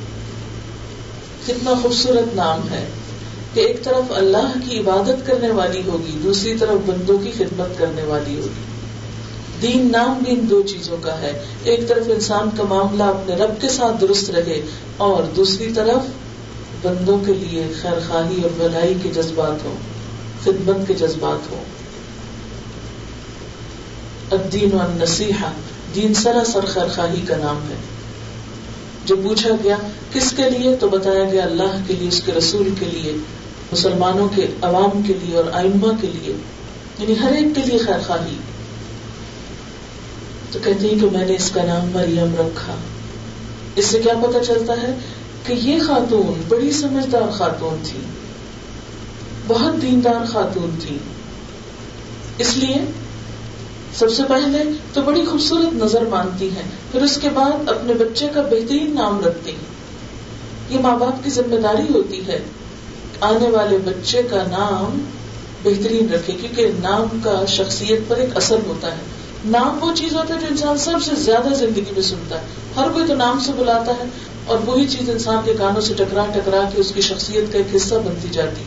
[1.47, 2.87] کتنا خوبصورت نام ہے
[3.55, 8.03] کہ ایک طرف اللہ کی عبادت کرنے والی ہوگی، دوسری طرف بندوں کی خدمت کرنے
[8.03, 8.69] والی ہوگی۔
[9.63, 13.61] دین نام بھی ان دو چیزوں کا ہے۔ ایک طرف انسان کا معاملہ اپنے رب
[13.61, 14.61] کے ساتھ درست رہے
[14.97, 16.07] اور دوسری طرف
[16.83, 19.77] بندوں کے لیے خیر خواہی اور بھلائی کے جذبات ہوں،
[20.45, 21.65] خدمت کے جذبات ہوں۔
[24.31, 25.51] الدین و نصیحہ
[25.95, 27.77] دین سراسر خیر خواہی کا نام ہے۔
[29.05, 29.77] جب پوچھا گیا،
[30.13, 33.13] کس کے لیے؟ تو بتایا گیا، اللہ کے لیے، اس کے رسول کے لیے،
[33.73, 36.35] مسلمانوں کے عوام کے لیے اور آئمہ کے لیے۔
[36.99, 38.37] یعنی ہر ایک کے لیے خیر خواہی
[40.53, 42.75] تو کہتے ہیں کہ میں نے اس کا نام مریم رکھا۔
[43.77, 44.99] اس سے کیا پتا چلتا ہے
[45.47, 47.99] کہ یہ خاتون بڑی سمجھدار خاتون تھی
[49.47, 50.99] بہت دیندار خاتون تھی
[52.39, 52.77] اس لیے
[53.95, 58.29] سب سے پہلے تو بڑی خوبصورت نظر مانتی ہیں پھر اس کے بعد اپنے بچے
[58.35, 59.77] کا بہترین نام رکھتی ہیں
[60.71, 62.39] یہ ماں باپ کی ذمہ داری ہوتی ہے۔
[63.21, 64.99] آنے والے بچے کا نام
[65.63, 69.03] بہترین رکھے، کیونکہ نام کا شخصیت پر ایک اثر ہوتا ہے۔
[69.45, 72.47] نام وہ چیز ہوتا ہے جو انسان سب سے زیادہ زندگی میں سنتا ہے۔
[72.77, 74.05] ہر کوئی تو نام سے بلاتا ہے،
[74.47, 77.77] اور وہی چیز انسان کے کانوں سے ٹکرا ٹکرا کے اس کی شخصیت کا ایک
[77.77, 78.63] حصہ بنتی جاتی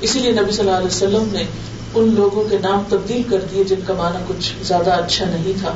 [0.00, 1.44] اسی لیے نبی صلی اللہ علیہ وسلم نے
[1.96, 5.72] ان لوگوں کے نام تبدیل کر دیے جن کا معنی کچھ زیادہ اچھا نہیں تھا۔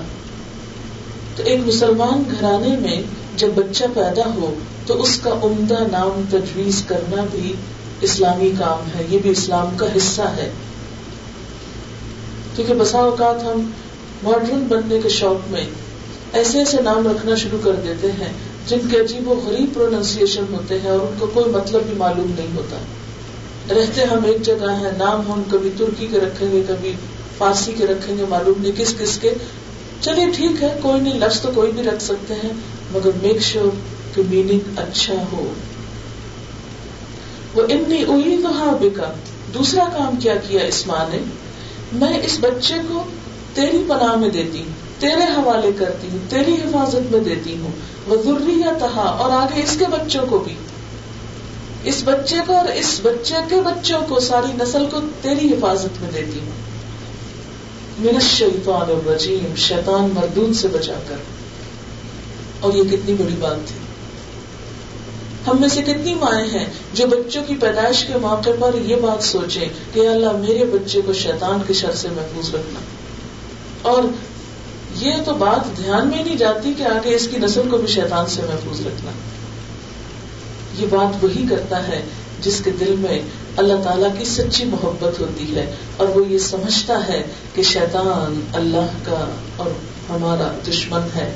[1.37, 3.03] تو ایک مسلمان گھرانے میں
[3.37, 4.55] جب بچہ پیدا ہو،
[4.87, 7.53] تو اس کا عمدہ نام تجویز کرنا بھی
[8.01, 10.51] اسلامی کام ہے۔ یہ بھی اسلام کا حصہ ہے۔
[12.57, 13.71] کیونکہ بسا اوقات ہم
[14.23, 15.67] ماڈرن بننے کے شوق میں
[16.33, 18.33] ایسے ایسے نام رکھنا شروع کر دیتے ہیں،
[18.67, 22.31] جن کے عجیب و غریب پروننسیشن ہوتے ہیں اور ان کو کوئی مطلب بھی معلوم
[22.39, 22.77] نہیں ہوتا۔
[23.71, 26.93] رہتے ہم ایک جگہ ہیں، نام ہم کبھی ترکی کے رکھیں گے، کبھی
[27.39, 29.35] فارسی کے رکھیں گے، معلوم نہیں کس کس کے۔
[30.01, 32.53] چلیے ٹھیک ہے، کوئی نہیں، لفظ تو کوئی بھی رکھ سکتے ہیں،
[32.93, 33.71] مگر میک شیور
[34.15, 35.53] کہ میننگ اچھا ہو۔
[37.55, 38.05] وہ انی
[38.81, 39.13] بکا۔
[39.55, 41.19] دوسرا کام کیا کیا اس ماں نے؟
[41.93, 43.03] میں اس بچے کو
[43.55, 47.71] تیری پناہ میں دیتی ہوں تیرے حوالے کرتی ہوں تیری حفاظت میں دیتی ہوں۔
[48.07, 50.55] وہ ضروری تہا اور آگے اس کے بچوں کو بھی۔
[51.85, 56.11] اس بچے کو اور اس بچے کے بچوں کو ساری نسل کو تیری حفاظت میں
[56.13, 56.71] دیتی ہوں۔
[57.99, 61.17] من الشیطان الرجیم، شیطان مردود سے بچا کر۔
[62.61, 63.77] اور یہ کتنی بڑی بات تھی۔
[65.47, 69.23] ہم میں سے کتنی مائیں ہیں جو بچوں کی پیدائش کے موقع پر یہ بات
[69.23, 72.81] سوچیں کہ اللہ میرے بچے کو شیطان کے شر سے محفوظ رکھنا۔
[73.83, 74.03] اور
[74.97, 78.27] یہ تو بات دھیان میں نہیں جاتی کہ آگے اس کی نسل کو بھی شیطان
[78.27, 79.11] سے محفوظ رکھنا۔
[80.79, 82.03] یہ بات وہی کرتا ہے
[82.41, 83.21] جس کے دل میں
[83.57, 87.23] اللہ تعالیٰ کی سچی محبت ہوتی ہے اور وہ یہ سمجھتا ہے
[87.55, 89.71] کہ شیطان اللہ کا اور
[90.11, 91.33] ہمارا دشمن ہے۔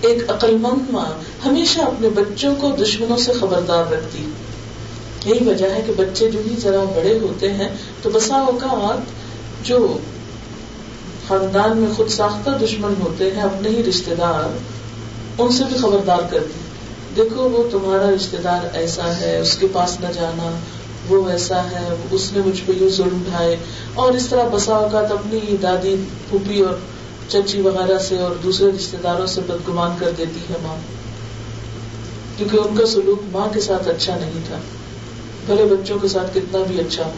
[0.00, 1.10] ایک عقل مند ماں
[1.44, 4.26] ہمیشہ اپنے بچوں کو دشمنوں سے خبردار رکھتی۔
[5.24, 7.68] یہی وجہ ہے کہ بچے جو ہی ذرا بڑے ہوتے ہیں
[8.02, 8.98] تو بسا اوقات
[9.66, 9.98] جو
[11.28, 14.56] خاندان میں خود ساختہ دشمن ہوتے ہیں، اپنے ہی رشتے دار،
[15.38, 16.59] ان سے بھی خبردار کرتی۔
[17.24, 20.58] دیکھو، وہ تمہارا رشتے دار ایسا ہے، اس کے پاس نہ جانا،
[21.08, 23.56] وہ ویسا ہے، اس نے مجھ پہ یہ ظلم اٹھائے
[23.94, 25.96] اور اس طرح بسا اوقات اپنی دادی،
[26.28, 26.74] پھوپھی اور
[27.28, 30.76] چچی وغیرہ سے اور دوسرے رشتے داروں سے بدگمان کر دیتی ہے ماں۔
[32.36, 34.58] کیونکہ ان کا سلوک ماں کے ساتھ اچھا نہیں تھا۔
[35.46, 37.12] بھلے بچوں کے ساتھ کتنا بھی اچھا ہو۔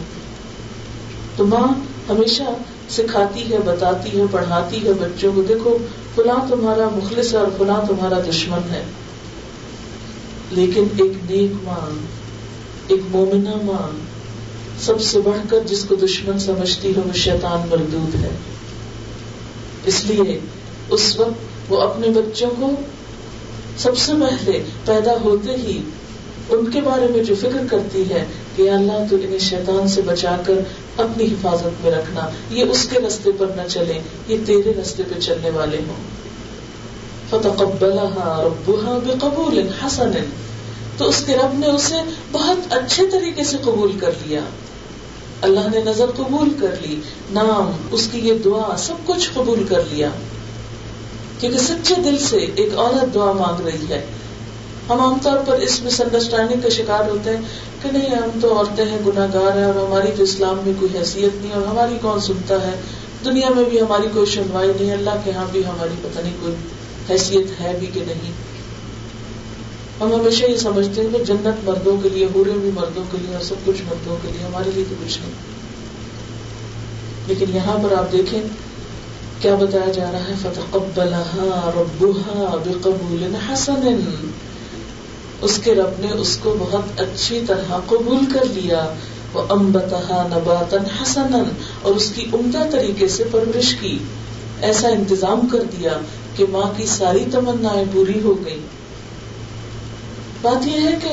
[1.35, 1.67] تو ماں
[2.09, 2.43] ہمیشہ
[2.89, 5.77] سکھاتی ہے، بتاتی ہے، پڑھاتی ہے بچوں کو، دیکھو،
[6.15, 8.83] فلاں تمہارا مخلص ہے اور فلاں تمہارا دشمن ہے۔
[10.51, 11.89] لیکن ایک نیک ماں
[12.87, 14.13] ایک مومنہ ماں
[14.81, 18.29] سب سے بڑھ کر جس کو دشمن سمجھتی ہے، وہ شیطان مردود ہے۔
[19.85, 20.39] اس لیے
[20.89, 22.71] اس وقت وہ اپنے بچوں کو
[23.77, 25.81] سب سے پہلے پیدا ہوتے ہی
[26.49, 28.25] ان کے بارے میں جو فکر کرتی ہے
[28.55, 30.53] کہ اللہ تو انہیں شیطان سے بچا کر
[30.97, 35.19] اپنی حفاظت میں رکھنا، یہ اس کے رستے پر نہ چلے یہ تیرے رستے پہ
[35.19, 36.22] چلنے والے ہوں۔
[37.33, 40.11] فتقبلها ربها بقبول حسن۔
[40.97, 41.95] تو اس کے رب نے اسے
[42.31, 44.39] بہت اچھے طریقے سے قبول کر لیا۔
[45.41, 46.95] اللہ نے نظر قبول کر لی،
[47.31, 50.09] نام، اس کی یہ دعا، سب کچھ قبول کر لیا۔
[51.39, 54.05] کیونکہ سچے دل سے ایک عورت دعا مانگ رہی ہے۔
[54.89, 57.41] ہم عام طور پر اس مس انڈرسٹینڈنگ کا شکار ہوتے ہیں
[57.81, 60.97] کہ نہیں، ہم تو عورتیں ہیں گناہ گار ہیں، اور ہماری تو اسلام میں کوئی
[60.97, 62.71] حیثیت نہیں، اور ہماری کون سنتا ہے؟
[63.25, 66.55] دنیا میں بھی ہماری کوئی سنوائی نہیں، اللہ کے ہاں بھی ہماری پتہ نہیں کوئی
[67.09, 68.31] حیثیت ہے بھی کہ نہیں۔
[70.01, 73.35] ہم ہمیشہ یہ سمجھتے ہیں کہ جنت مردوں کے لیے ہورے بھی مردوں کے لیے
[73.35, 75.31] اور سب کچھ مردوں کے لیے، ہمارے لیے تو کچھ نہیں۔
[77.27, 78.41] لیکن یہاں پر آپ دیکھیں،
[79.41, 80.77] کیا بتایا جا رہا ہے؟ فتح
[81.75, 83.99] ربها بقبول حسن۔
[85.41, 88.93] اس کے رب نے اس کو بہت اچھی طرح قبول کر لیا۔
[89.33, 91.43] وہ امبتہ نباتن حسن
[91.81, 93.97] اور اس کی عمدہ طریقے سے پرورش کی۔
[94.61, 95.97] ایسا انتظام کر دیا
[96.35, 98.59] کہ ماں کی ساری تمنا پوری ہو گئی
[100.41, 101.09] بات یہ ہے کہ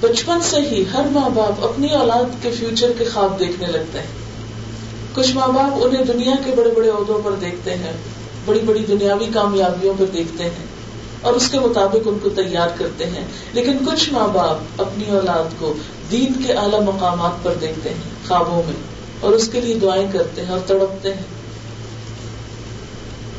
[0.00, 4.06] بچپن سے ہی ہر ماں باپ اپنی اولاد کے فیوچر کے خواب دیکھنے لگتے ہیں۔
[5.14, 7.92] کچھ ماں باپ انہیں دنیا کے بڑے بڑے عہدوں پر دیکھتے ہیں،
[8.44, 10.66] بڑی بڑی دنیاوی کامیابیوں پر دیکھتے ہیں
[11.20, 15.60] اور اس کے مطابق ان کو تیار کرتے ہیں۔ لیکن کچھ ماں باپ اپنی اولاد
[15.60, 15.74] کو
[16.10, 18.74] دین کے اعلی مقامات پر دیکھتے ہیں، خوابوں میں
[19.20, 21.37] اور اس کے لیے دعائیں کرتے ہیں اور تڑپتے ہیں۔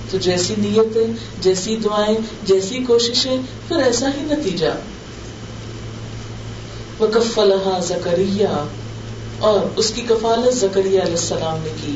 [0.10, 1.08] تو جیسی نیتیں،
[1.42, 4.66] جیسی دعائیں، جیسی کوششیں، پھر ایسا ہی نتیجہ۔
[7.00, 8.48] وکف وکفلہ زکریہ
[9.40, 11.96] اور اس کی کفالت زکریہ علیہ السلام نے کی،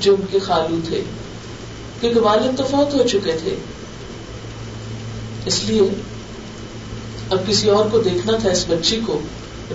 [0.00, 1.02] جو ان کے خالو تھے،
[2.00, 3.54] کیونکہ والد تو فوت ہو چکے تھے۔
[5.46, 5.80] اس لیے
[7.30, 9.20] اب کسی اور کو دیکھنا تھا، اس بچی کو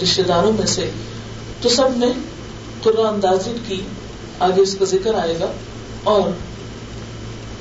[0.03, 0.89] رشتے داروں میں سے،
[1.61, 2.07] تو سب نے
[2.83, 3.81] قرآن اندازی کی،
[4.39, 5.51] آگے اس کا ذکر آئے گا۔
[6.03, 6.29] اور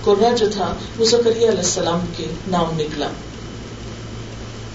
[0.06, 3.08] قرا جو تھا، وہ زکریہ علیہ السلام کے نام نکلا۔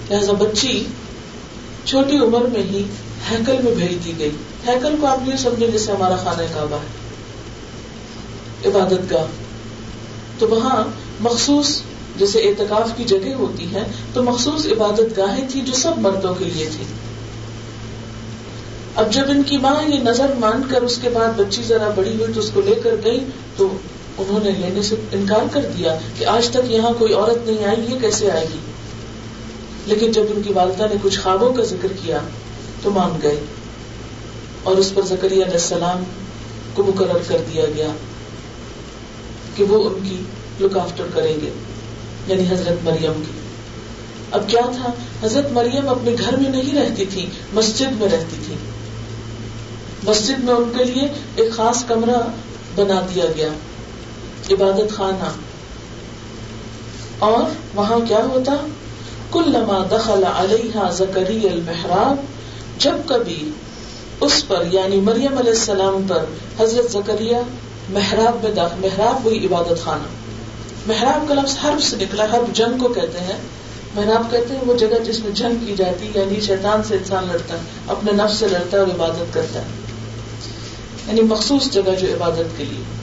[0.10, 0.86] لہذا بچی
[1.86, 2.84] چھوٹی عمر میں ہی
[3.32, 4.32] ہیکل میں بھیج دی گئی۔
[4.68, 6.88] ہیکل کو آپ یہ سمجھے جیسے ہمارا خانہ کعبہ ہے۔
[8.70, 9.26] عبادت گاہ۔
[10.40, 10.84] تو وہاں
[11.20, 11.82] مخصوص
[12.18, 16.46] جیسے اعتکاف کی جگہ ہوتی ہے تو مخصوص عبادت گاہیں تھی جو سب مردوں کے
[16.46, 16.84] لیے تھی
[18.96, 22.16] اب جب ان کی ماں یہ نظر مان کر اس کے بعد بچی ذرا بڑی
[22.20, 23.20] ہوئی تو اس کو لے کر گئی،
[23.58, 23.78] تو
[24.28, 27.94] انہوں نے لینے سے انکار کر دیا کہ آج تک یہاں کوئی عورت نہیں آئی،
[27.94, 28.60] یہ کیسے آئے گی؟
[29.86, 32.18] لیکن جب ان کی والدہ نے کچھ خوابوں کا ذکر کیا
[32.84, 33.40] تو مان گئے
[34.64, 36.04] اور اس پر زکری علیہ السلام
[36.74, 37.88] کو مقرر کر دیا گیا
[39.56, 40.18] کہ وہ ان کی
[40.66, 41.50] لک آفٹر کریں گے
[42.28, 43.40] یعنی حضرت مریم کی۔
[44.32, 44.92] اب کیا تھا؟
[45.26, 48.56] حضرت مریم اپنے گھر میں نہیں رہتی تھی، مسجد میں رہتی تھی۔
[50.04, 52.22] مسجد میں ان کے لیے ایک خاص کمرہ
[52.76, 53.48] بنا دیا گیا۔
[54.54, 55.30] عبادت خانہ۔
[57.20, 57.44] اور
[57.76, 58.56] وہاں کیا ہوتا؟
[59.32, 62.16] کل لما دخل علیہ زکری المحراب،
[62.78, 63.50] جب کبھی
[64.20, 66.26] اس پر یعنی مریم علیہ السلام پر
[66.60, 67.38] حضرت زکریہ
[67.90, 70.08] محراب میں داخل، محراب ہوئی عبادت خانہ۔
[70.88, 73.38] محراب کا لفظ حرب سے نکلا، حرب جنگ کو کہتے ہیں۔
[73.96, 77.26] محراب کہتے ہیں وہ جگہ جس میں جنگ کی جاتی ہے یعنی شیطان سے انسان
[77.32, 79.66] لڑتا ہے، اپنے نفس سے لڑتا ہے اور عبادت کرتا ہے۔
[81.08, 83.01] یعنی مخصوص جگہ جو عبادت کے لیے۔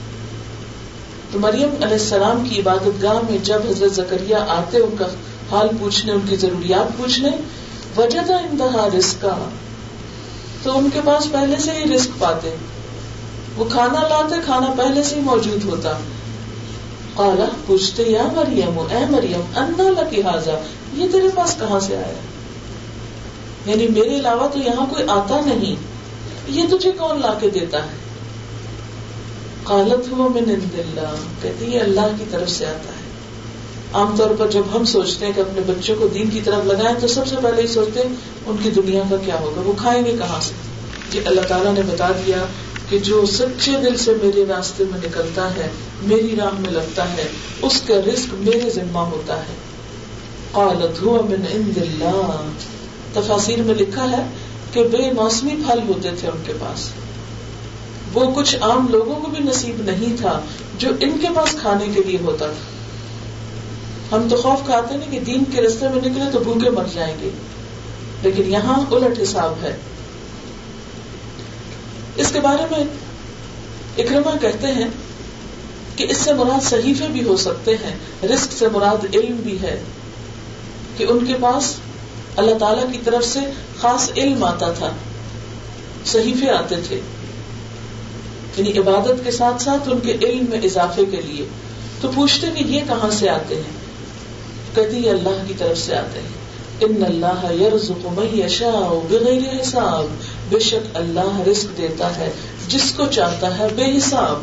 [1.31, 5.05] تو مریم علیہ السلام کی عبادت گاہ میں جب حضرت زکریہ آتے ان کا
[5.51, 7.29] حال پوچھنے، ان کی ضروریات پوچھنے
[7.97, 9.49] وجہ تھا انتہا رسک کا
[10.63, 12.55] تو ان کے پاس پہلے سے ہی رسک پاتے۔
[13.55, 15.93] وہ کھانا لاتے، کھانا پہلے سے ہی موجود ہوتا۔
[17.15, 20.51] کالا پوچھتے، یا مریم، اے مریم، انا لکی حاضا
[20.93, 22.13] یہ تیرے پاس کہاں سے آیا؟
[23.65, 25.75] یعنی میرے علاوہ تو یہاں کوئی آتا نہیں۔
[26.47, 28.08] یہ تجھے کون لا کے دیتا ہے؟
[29.69, 33.09] قالت ہوا من عند اللہ کہتی یہ اللہ کی طرف سے آتا ہے۔
[33.93, 36.99] عام طور پر جب ہم سوچتے ہیں کہ اپنے بچوں کو دین کی طرف لگائیں
[36.99, 38.09] تو سب سے پہلے ہی سوچتے ہیں
[38.45, 40.53] ان کی دنیا کا کیا ہوگا، وہ کھائیں گے کہاں سے؟
[41.13, 42.45] یہ اللہ تعالیٰ نے بتا دیا
[42.89, 45.69] کہ جو سچے دل سے میرے راستے میں نکلتا ہے،
[46.03, 47.27] میری راہ میں لگتا ہے،
[47.61, 49.55] اس کا رسک میرے ذمہ ہوتا ہے۔
[50.51, 52.41] قالت ہوا من عند اللہ۔
[53.13, 54.27] تفاصیر میں لکھا ہے
[54.73, 56.89] کہ بے موسمی پھل ہوتے تھے ان کے پاس۔
[58.13, 60.41] وہ کچھ عام لوگوں کو بھی نصیب نہیں تھا
[60.77, 62.79] جو ان کے پاس کھانے کے لیے ہوتا تھا۔
[64.15, 67.15] ہم تو خوف کھاتے ہیں کہ دین کے رستے میں نکلے تو بھوکے مر جائیں
[67.21, 67.29] گے۔
[68.23, 69.77] لیکن یہاں الٹ حساب ہے۔
[72.15, 72.83] اس کے بارے میں
[73.97, 74.87] اکرما کہتے ہیں
[75.95, 79.83] کہ اس سے مراد صحیفے بھی ہو سکتے ہیں رسک سے مراد علم بھی ہے۔
[80.97, 81.75] کہ ان کے پاس
[82.35, 83.39] اللہ تعالی کی طرف سے
[83.79, 84.91] خاص علم آتا تھا،
[86.05, 87.01] صحیفے آتے تھے۔
[88.57, 91.45] یعنی عبادت کے ساتھ ساتھ ان کے علم میں اضافے کے لیے،
[92.01, 93.89] تو پوچھتے کہ یہ کہاں سے آتے ہیں؟
[94.75, 96.39] کدی اللہ کی طرف سے آتے ہیں۔
[96.81, 100.05] ان اللہ یرزق من یشاء بغیر حساب،
[100.49, 102.31] بے شک اللہ رزق دیتا ہے
[102.67, 104.41] جس کو چاہتا ہے بے حساب۔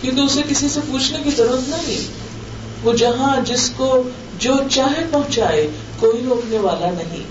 [0.00, 2.08] کیونکہ اسے کسی سے پوچھنے کی ضرورت نہیں۔
[2.82, 4.02] وہ جہاں جس کو
[4.38, 5.70] جو چاہے پہنچائے،
[6.00, 7.22] کوئی روکنے والا نہیں۔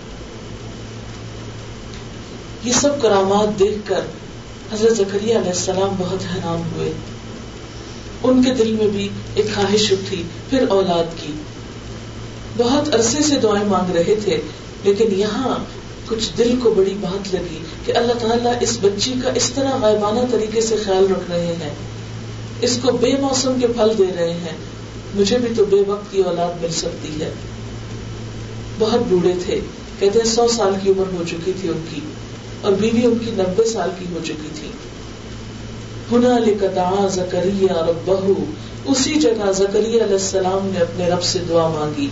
[2.63, 4.01] یہ سب کرامات دیکھ کر
[4.73, 6.91] حضرت زکری علیہ السلام بہت حیران ہوئے۔
[8.23, 11.33] ان کے دل میں بھی ایک خواہش اٹھی، پھر اولاد کی۔
[12.57, 14.41] بہت عرصے سے دعائیں مانگ رہے تھے،
[14.83, 15.55] لیکن یہاں
[16.07, 20.19] کچھ دل کو بڑی بات لگی کہ اللہ تعالیٰ اس بچی کا اس طرح غائبانہ
[20.31, 21.73] طریقے سے خیال رکھ رہے ہیں۔
[22.61, 24.57] اس کو بے موسم کے پھل دے رہے ہیں۔
[25.15, 27.31] مجھے بھی تو بے وقت کی اولاد مل سکتی ہے۔
[28.79, 29.59] بہت بوڑھے تھے،
[29.99, 31.99] کہتے ہیں سو سال کی عمر ہو چکی تھی ان کی۔
[32.65, 34.67] اور بیوی ان کی نبے سال کی ہو چکی تھی۔
[36.11, 38.31] ہنا لکھا زکری اور
[38.85, 42.07] اسی جگہ زکری علیہ السلام نے اپنے رب سے دعا مانگی۔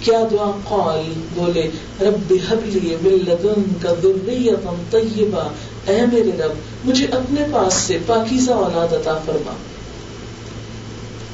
[0.00, 5.48] کیا دعا؟ قال، بولے، رب حبلی من لدنک ذریتا طیبا
[5.86, 6.52] اے میرے رب،
[6.88, 9.52] مجھے اپنے پاس سے پاکیزہ اولاد عطا فرما۔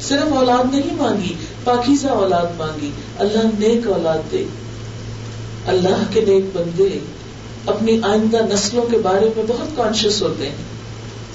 [0.00, 4.44] صرف اولاد نہیں مانگی، پاکیزہ اولاد مانگی۔ اللہ نیک اولاد دے۔
[5.66, 6.98] اللہ کے نیک بندے۔
[7.66, 10.56] اپنی آئندہ نسلوں کے بارے میں بہت کانشیس ہوتے ہیں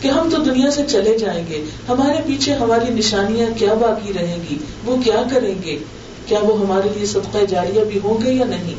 [0.02, 4.38] کہ ہم تو دنیا سے چلے جائیں گے، ہمارے پیچھے ہماری نشانیاں کیا باقی رہیں
[4.50, 5.78] گی، وہ کیا کریں گے؟
[6.26, 8.76] کیا وہ ہمارے لیے صدقہ جاریہ بھی ہوں گے یا نہیں؟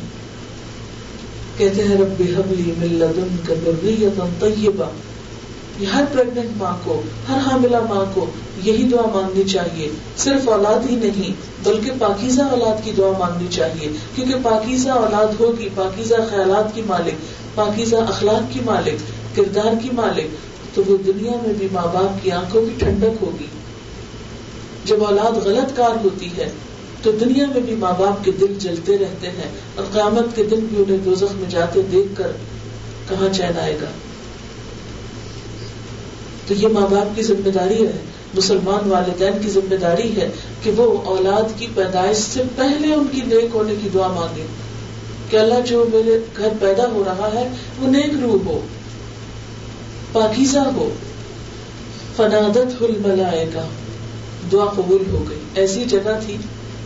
[1.57, 4.85] کہتے ہیں، رب حبلی ملدن کا ذریتا طیبہ۔
[5.79, 8.25] یہ ہر پریگنٹ ماں کو، ہر حاملہ ماں کو
[8.63, 11.31] یہی دعا مانگنی چاہیے۔ صرف اولاد ہی نہیں،
[11.63, 17.13] بلکہ پاکیزہ اولاد کی دعا مانگنی چاہیے۔ کیونکہ پاکیزہ اولاد ہوگی، پاکیزہ خیالات کی مالک،
[17.55, 18.95] پاکیزہ اخلاق کی مالک،
[19.35, 20.25] کردار کی مالک،
[20.75, 23.45] تو وہ دنیا میں بھی ماں باپ کی آنکھوں کی ٹھنڈک ہوگی۔
[24.85, 26.49] جب اولاد غلط کار ہوتی ہے،
[27.01, 30.59] تو دنیا میں بھی ماں باپ کے دل جلتے رہتے ہیں اور قیامت کے دن
[30.59, 32.31] بھی انہیں دوزخ میں جاتے دیکھ کر
[33.09, 33.85] کہاں چین آئے گا؟
[36.49, 37.91] تو یہ ماں باپ کی ذمہ داری ہے،
[38.33, 40.29] مسلمان والدین کی ذمہ داری ہے
[40.63, 44.45] کہ وہ اولاد کی پیدائش سے پہلے ان کی نیک ہونے کی دعا مانگے۔
[45.29, 47.47] کہ اللہ جو میرے گھر پیدا ہو رہا ہے،
[47.79, 48.59] وہ نیک روح ہو،
[50.11, 50.89] پاکیزہ ہو۔
[52.15, 53.67] فنادت ہل ملائے الملائکہ،
[54.51, 56.37] دعا قبول ہو گئی۔ ایسی جگہ تھی،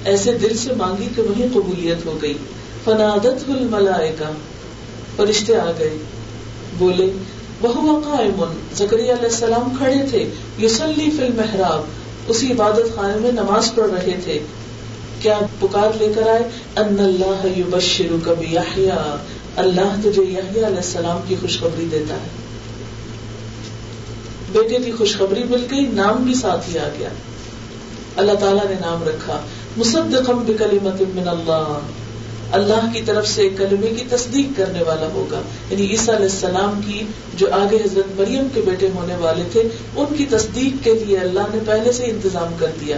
[0.05, 2.33] ایسے دل سے مانگی کہ وہیں قبولیت ہو گئی۔
[2.83, 4.31] فنادت ہل ملائے الملائکہ،
[5.15, 5.97] فرشتے آ گئے،
[6.77, 7.11] بولے
[7.63, 8.43] وہ قائم
[8.75, 11.81] زکری علیہ السلام کھڑے تھے یوسلی فی المحراب،
[12.27, 14.39] اسی عبادت خانے میں نماز پڑھ رہے تھے۔
[15.21, 16.43] کیا پکار لے کر آئے؟
[16.75, 19.15] ان اللہ یبشرک بیحییٰ
[19.55, 22.27] اللہ تجھے یحییٰ علیہ السلام کی خوشخبری دیتا ہے۔
[24.51, 27.09] بیٹے کی خوشخبری مل گئی، نام بھی ساتھ ہی آ گیا۔
[28.15, 29.39] اللہ تعالیٰ نے نام رکھا
[29.77, 31.79] مصدقم بکلمت من اللہ۔
[32.53, 37.01] اللہ کی طرف سے کلمے کی تصدیق کرنے والا ہوگا۔ یعنی عیسیٰ علیہ السلام کی
[37.33, 39.63] جو آگے حضرت مریم کے بیٹے ہونے والے تھے،
[39.95, 42.97] ان کی تصدیق کے لیے اللہ نے پہلے سے انتظام کر دیا۔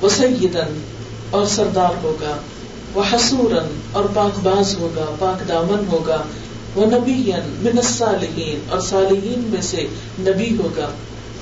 [0.00, 0.80] وہ سیدن
[1.30, 2.36] اور سردار ہوگا
[2.94, 6.22] وہ حسورن اور پاک باز ہوگا، پاک دامن ہوگا۔
[6.74, 9.86] وہ نبی من الصالحین، اور صالحین میں سے
[10.18, 10.90] نبی ہوگا۔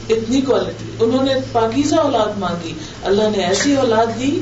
[0.08, 2.72] اتنی کوالٹی انہوں نے پاکیزہ اولاد مانگی۔
[3.02, 4.40] اللہ نے ایسی اولاد دی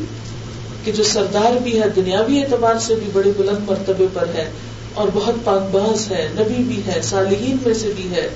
[0.84, 4.50] کہ جو سردار بھی ہے، دنیاوی اعتبار سے بھی بڑے بلند مرتبے پر ہے
[4.94, 8.28] اور بہت پاک باز ہے، نبی بھی ہے، صالحین میں سے بھی ہے۔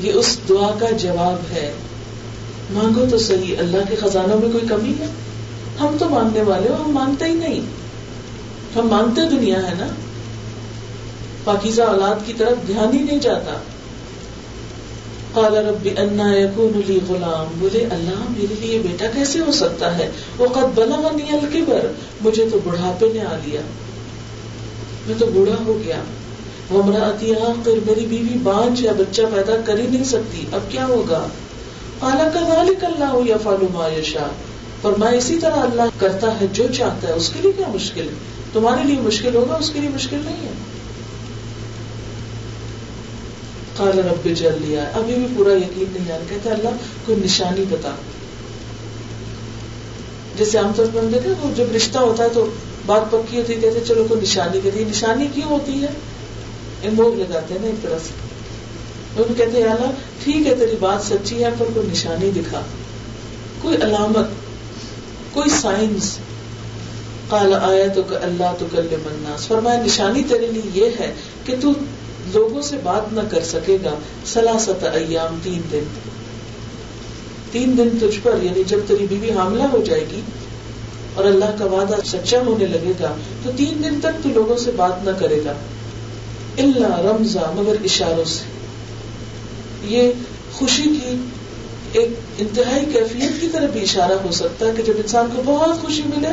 [0.00, 1.72] یہ اس دعا کا جواب ہے۔
[2.70, 5.06] مانگو تو صحیح، اللہ کے خزانوں میں کوئی کمی ہے؟
[5.80, 7.60] ہم تو مانگنے والے ہو، ہم مانتے ہی نہیں۔
[8.76, 9.86] ہم مانتے دنیا ہے نا؟
[11.44, 13.58] پاکیزہ اولاد کی طرف دھیان ہی نہیں جاتا۔
[15.34, 17.52] قال رب انا يكون لي غلام.
[17.58, 21.86] بولے اللہ میرے لیے بیٹا کیسے ہو سکتا ہے؟ وہ قد بلغني الكبر
[22.20, 23.60] مجھے تو بڑھاپے نے آ لیا۔
[25.06, 25.96] میں تو بوڑھا ہو گیا۔
[26.70, 31.26] وامرأتي عاقر میری بیوی بانج یا بچہ پیدا کر ہی نہیں سکتی۔ اب کیا ہوگا؟
[31.98, 34.30] قال كذلك الله يفعل ما يشاء
[34.82, 38.14] فرمایا اسی طرح اللہ کرتا ہے جو چاہتا ہے۔ اس کے لیے کیا مشکل؟ ہے
[38.52, 40.73] تمہارے لیے مشکل ہوگا، اس کے لیے مشکل نہیں ہے۔
[43.76, 46.68] قال رب جل لیا ابھی بھی پورا یقین نہیں آ رہا کہتے اللہ
[47.06, 47.90] کوئی نشانی بتا۔
[50.36, 52.50] جیسے عام طور پر ہم دیکھتے ہیں جب رشتہ ہوتا ہے تو
[52.86, 55.88] بات پکی ہوتی ہے، کہتے چلو کوئی نشانی کہتی نشانی کیوں ہوتی ہے؟
[56.92, 59.90] موگ لگاتے ہیں نا ایک طرح سے۔ ان کہتے ہیں اللہ،
[60.24, 62.60] ٹھیک ہے، تیری بات سچی ہے، پر کوئی نشانی دکھا۔
[63.62, 64.26] کوئی علامت،
[65.34, 66.18] کوئی سائنس
[67.28, 71.14] قال آیا تو اللہ تو کل مناس فرمایا، نشانی تیرے لیے یہ ہے
[71.44, 71.72] کہ تو
[72.32, 73.94] لوگوں سے بات نہ کر سکے گا
[74.26, 75.82] سلاست ایام، تین دن۔
[77.52, 80.20] تین دن تجھ پر یعنی جب تیری بیوی حاملہ ہو جائے گی
[81.14, 84.70] اور اللہ کا وعدہ سچا ہونے لگے گا، تو تین دن تک تو لوگوں سے
[84.76, 85.52] بات نہ کرے گا۔
[86.58, 88.44] اللہ رمضا مگر اشاروں سے۔
[89.82, 90.12] یہ
[90.52, 91.16] خوشی کی
[91.92, 92.08] ایک
[92.38, 96.02] انتہائی کیفیت کی طرف بھی اشارہ ہو سکتا ہے کہ جب انسان کو بہت خوشی
[96.16, 96.28] ملے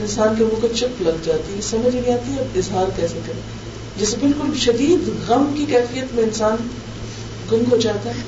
[0.00, 3.63] انسان کے منہ کو چپ لگ جاتی ہے، سمجھ نہیں آتی اب اظہار کیسے کرے۔
[4.00, 6.56] جسے بالکل شدید غم کی کیفیت میں انسان
[7.52, 8.22] گم ہو جاتا ہے۔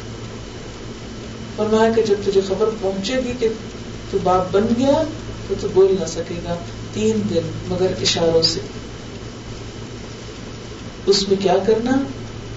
[1.57, 3.49] فرمایا کہ جب تجھے خبر پہنچے گی کہ
[4.11, 5.03] تو باپ بن گیا
[5.49, 6.57] تو تو بول نہ سکے گا
[6.93, 8.61] تین دن مگر اشاروں سے۔
[11.07, 11.93] اس میں کیا کرنا؟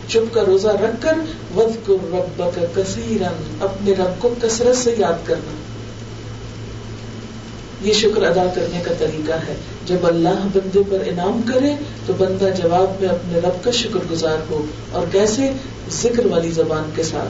[0.07, 1.13] چپ کا روزہ رکھ کر
[1.55, 3.23] ود کو رب کا کثیر
[3.61, 5.51] اپنے رب کو کثرت سے یاد کرنا۔
[7.81, 9.55] یہ شکر ادا کرنے کا طریقہ ہے۔
[9.85, 11.75] جب اللہ بندے پر انعام کرے
[12.05, 15.51] تو بندہ جواب میں اپنے رب کا شکر گزار ہو۔ اور کیسے؟
[15.91, 17.29] ذکر والی زبان کے ساتھ۔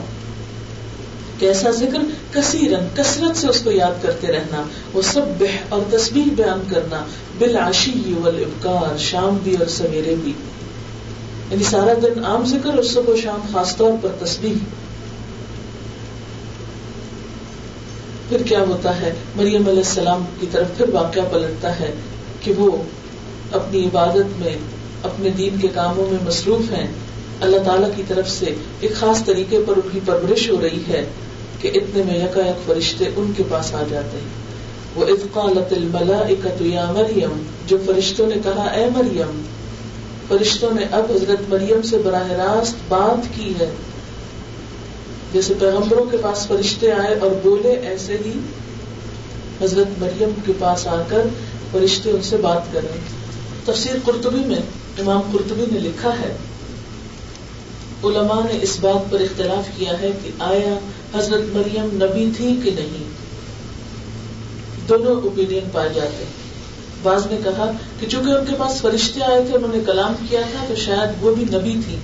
[1.40, 1.98] کیسا ذکر؟
[2.32, 7.04] کثیرن کثرت سے اس کو یاد کرتے رہنا۔ وہ سب بہ اور تصویر بیان کرنا۔
[7.38, 10.32] بالعشی والابکار شام بھی اور سویرے بھی۔
[11.50, 14.56] یعنی سارا دن عام ذکر، اور صبح و شام خاص طور پر تصویر
[18.30, 21.92] پھر کیا ہوتا ہے؟ مریم علیہ السلام کی طرف پھر واقعہ پلٹتا ہے
[22.40, 22.82] کہ وہ
[23.52, 24.56] اپنی عبادت میں،
[25.02, 26.86] اپنے دین کے کاموں میں مصروف ہیں۔
[27.40, 31.04] اللہ تعالیٰ کی طرف سے ایک خاص طریقے پر ان کی پرورش ہو رہی ہے
[31.60, 34.40] کہ اتنے میں یکا یک فرشتے ان کے پاس آ جاتے ہیں۔
[34.94, 39.42] وہ اطقالت الملائکت یا مریم، جو فرشتوں نے کہا، اے مریم،
[40.28, 43.70] فرشتوں نے اب حضرت مریم سے براہ راست بات کی ہے۔
[45.32, 48.32] جیسے پیغمبروں کے پاس فرشتے آئے اور بولے، ایسے ہی
[49.62, 51.26] حضرت مریم کے پاس آ کر
[51.70, 52.96] فرشتے ان سے بات کریں
[53.64, 54.60] تفسیر قرطبی میں
[54.98, 56.32] امام قرطبی نے لکھا ہے،
[58.04, 60.78] علماء نے اس بات پر اختلاف کیا ہے کہ آیا
[61.14, 63.08] حضرت مریم نبی تھی کہ نہیں؟
[64.88, 66.38] دونوں اوپینین پائے جاتے ہیں۔
[67.02, 67.70] بعض نے کہا
[68.00, 71.22] کہ چونکہ ان کے پاس فرشتے آئے تھے، انہوں نے کلام کیا تھا تو شاید
[71.24, 71.96] وہ بھی نبی تھی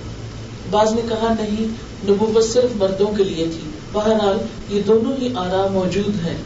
[0.71, 1.67] بعض نے کہا نہیں،
[2.11, 4.37] نبوت صرف مردوں کے لیے تھی۔ بہرحال
[4.69, 6.37] یہ دونوں ہی آرام موجود ہیں۔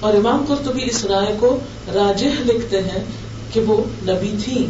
[0.00, 1.58] اور امام قرطبی اس رائے کو
[1.94, 3.04] راجح لکھتے ہیں
[3.52, 4.66] کہ وہ نبی تھی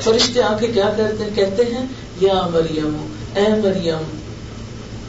[0.00, 1.86] فرشتے آ کے کیا کرتے ہیں کہتے ہیں،
[2.20, 4.18] یا مریم، اے مریم،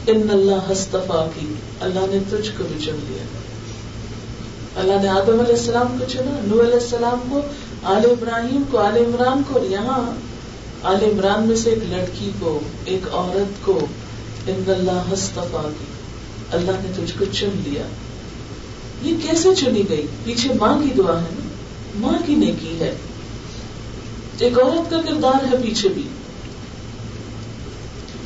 [0.06, 3.24] ان اللہ ہستفا کی اللہ نے تجھ کو بھی چن لیا۔
[4.80, 7.40] اللہ نے آدم علیہ السلام کو چنا نو علیہ السلام کو،
[7.82, 10.10] آل ابراہیم کو، آل عمران کو، اور یہاں
[10.84, 13.86] آل عمران میں سے ایک لڑکی کو، ایک عورت کو
[14.46, 15.84] ان اللہ ہستفا کی۔
[16.52, 17.82] اللہ نے تجھ کو چن لیا۔
[19.02, 21.48] یہ کیسے چنی گئی؟ پیچھے ماں کی دعا ہے نا؟
[21.94, 22.94] ماں کی نیکی ہے۔
[24.38, 26.02] ایک عورت کا کردار ہے پیچھے بھی۔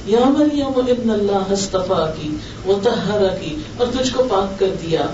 [0.07, 5.07] یا مریم ان اللہ ہستفا کی، وہ تہرا کی، اور تجھ کو پاک کر دیا۔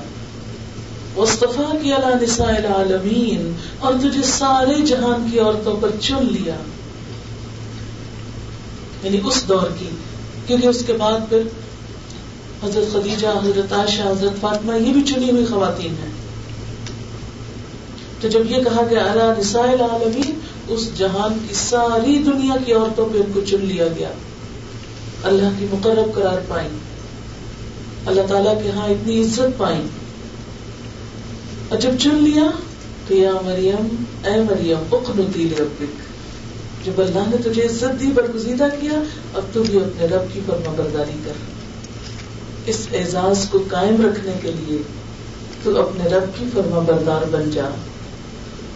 [1.17, 6.57] وصطفا کی اللہ نساء العالمین، اور تجھے سارے جہان کی عورتوں پر چن لیا۔
[9.05, 9.89] یعنی اس دور کی۔
[10.47, 11.43] کیونکہ اس کے بعد پھر
[12.65, 16.13] حضرت خدیجہ، حضرت عائشہ، حضرت فاطمہ، یہ بھی چنی ہوئی خواتین ہیں۔
[18.21, 20.39] تو جب یہ کہا گیا اللہ نساء العالمین،
[20.69, 24.11] اس جہان کی ساری دنیا کی عورتوں پہ ان کو چن لیا گیا۔
[25.23, 26.69] اللہ کی مقرب قرار پائی۔
[28.07, 29.81] اللہ تعالیٰ کے ہاں اتنی عزت پائی۔
[31.69, 32.45] اور جب چن لیا،
[33.09, 36.04] تو یا مریم، اے مریم، اقنتی لربک۔
[36.85, 39.03] جب اللہ نے تجھے عزت دی برگزیدہ کیا،
[39.35, 41.33] اب تو بھی اپنے رب کی فرما برداری کر۔
[42.67, 44.79] اس اعزاز کو قائم رکھنے کے لیے
[45.63, 47.65] تو اپنے رب کی فرما بردار بن جا۔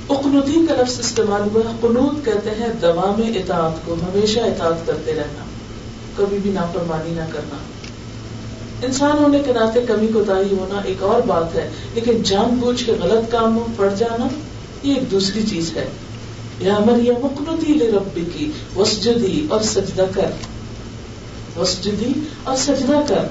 [0.09, 5.15] اقنتی کا لفظ استعمال ہوا قنوت کہتے ہیں دوا میں اطاعت کو، ہمیشہ اطاعت کرتے
[5.15, 5.45] رہنا۔
[6.17, 7.57] کبھی بھی نافرمانی نہ کرنا۔
[8.87, 12.85] انسان ہونے کے ناطے کمی کو تاہی ہونا ایک اور بات ہے، لیکن جان بوجھ
[12.85, 14.27] کے غلط کاموں، پڑ جانا،
[14.83, 15.87] یہ ایک دوسری چیز ہے۔
[16.61, 17.91] یا مریم مقنتی لے
[18.37, 20.31] کی وسجدی اور سجدہ کر۔
[21.59, 23.27] وسجدی اور سجدہ کر۔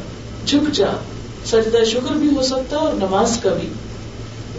[0.45, 0.88] جھک جا۔
[1.45, 3.69] سجدہ شکر بھی ہو سکتا اور نماز کا بھی۔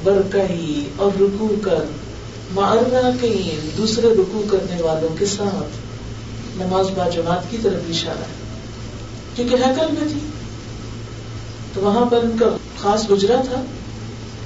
[0.04, 1.84] برکئی اور رکو کر۔
[2.54, 5.76] مارنا کہیں دوسرے رکو کرنے والوں کے ساتھ۔
[6.56, 8.58] نماز با جماعت کی طرف اشارہ ہے۔
[9.34, 10.20] کیونکہ ہیکل میں تھی۔
[11.74, 12.46] تو وہاں پر ان کا
[12.78, 13.62] خاص گجرا تھا،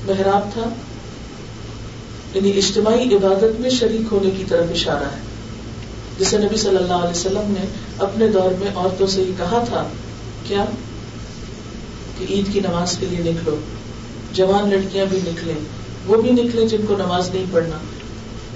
[0.06, 0.68] محراب تھا۔
[2.34, 5.20] یعنی اجتماعی عبادت میں شریک ہونے کی طرف اشارہ ہے۔
[6.18, 7.66] جسے نبی صلی اللہ علیہ وسلم نے
[7.98, 9.88] اپنے دور میں عورتوں سے یہ کہا تھا،
[10.48, 10.64] کیا؟
[12.18, 13.56] کہ عید کی نماز کے لیے نکلو۔
[14.32, 15.54] جوان لڑکیاں بھی نکلیں۔
[16.06, 17.76] وہ بھی نکلیں جن کو نماز نہیں پڑھنا۔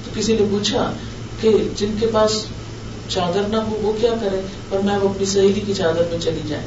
[0.05, 0.93] تو کسی نے پوچھا
[1.41, 2.45] کہ جن کے پاس
[3.09, 6.41] چادر نہ ہو، وہ کیا کرے اور میں وہ اپنی سہیلی کی چادر میں چلی
[6.49, 6.67] جائیں۔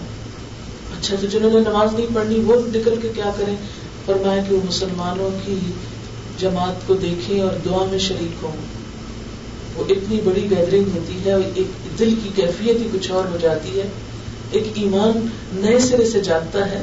[0.99, 3.55] اچھا تو جنہوں نے نماز نہیں پڑھنی، وہ نکل کے کیا کریں؟
[4.05, 5.55] فرمایا کہ وہ مسلمانوں کی
[6.40, 8.52] جماعت کو دیکھیں اور دعا میں شریک ہوں۔
[9.76, 13.80] وہ اتنی بڑی گیدرنگ ہوتی ہے ایک دل کی کیفیت ہی کچھ اور ہو جاتی
[13.80, 13.88] ہے۔
[14.52, 16.82] ایک ایمان نئے سرے سے جاگتا ہے۔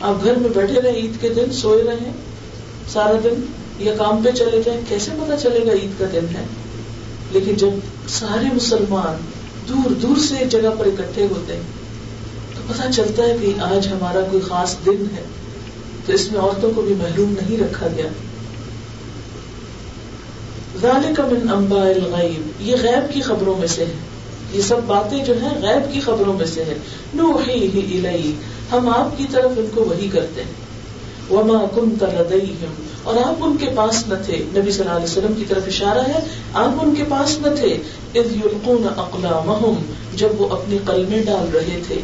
[0.00, 2.10] آپ گھر میں بیٹھے رہے عید کے دن سوئے رہے
[2.92, 3.44] سارا دن
[3.78, 6.44] یا کام پہ چلے جائیں، کیسے پتا چلے گا عید کا دن ہے؟
[7.30, 7.68] لیکن جب
[8.08, 9.16] سارے مسلمان
[9.68, 11.62] دور دور سے ایک جگہ پر اکٹھے ہوتے ہیں،
[12.54, 15.22] تو پتا چلتا ہے کہ آج ہمارا کوئی خاص دن ہے۔
[16.06, 18.06] تو اس میں عورتوں کو بھی محروم نہیں رکھا گیا۔
[20.80, 23.94] ذالک من انباء الغیب، یہ غیب کی خبروں میں سے ہے۔
[24.52, 26.74] یہ سب باتیں جو ہیں غیب کی خبروں میں سے ہے۔
[27.14, 28.32] نوحیہ الی
[28.72, 30.68] ہم آپ کی طرف ان کو وہی کرتے ہیں۔
[31.30, 32.72] وما کنت لدیہم،
[33.02, 36.08] اور آپ ان کے پاس نہ تھے۔ نبی صلی اللہ علیہ وسلم کی طرف اشارہ
[36.08, 36.20] ہے،
[36.52, 37.78] آپ ان کے پاس نہ تھے۔
[38.14, 39.74] اذ یلقون اقلامہم،
[40.14, 41.94] جب وہ اپنی قلمیں ڈال رہے تھے۔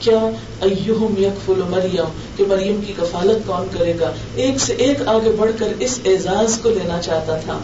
[0.00, 5.30] کیا ایہم یکفل مریم، کہ مریم کی کفالت کون کرے گا؟ ایک سے ایک آگے
[5.38, 7.58] بڑھ کر اس اعزاز کو لینا چاہتا تھا۔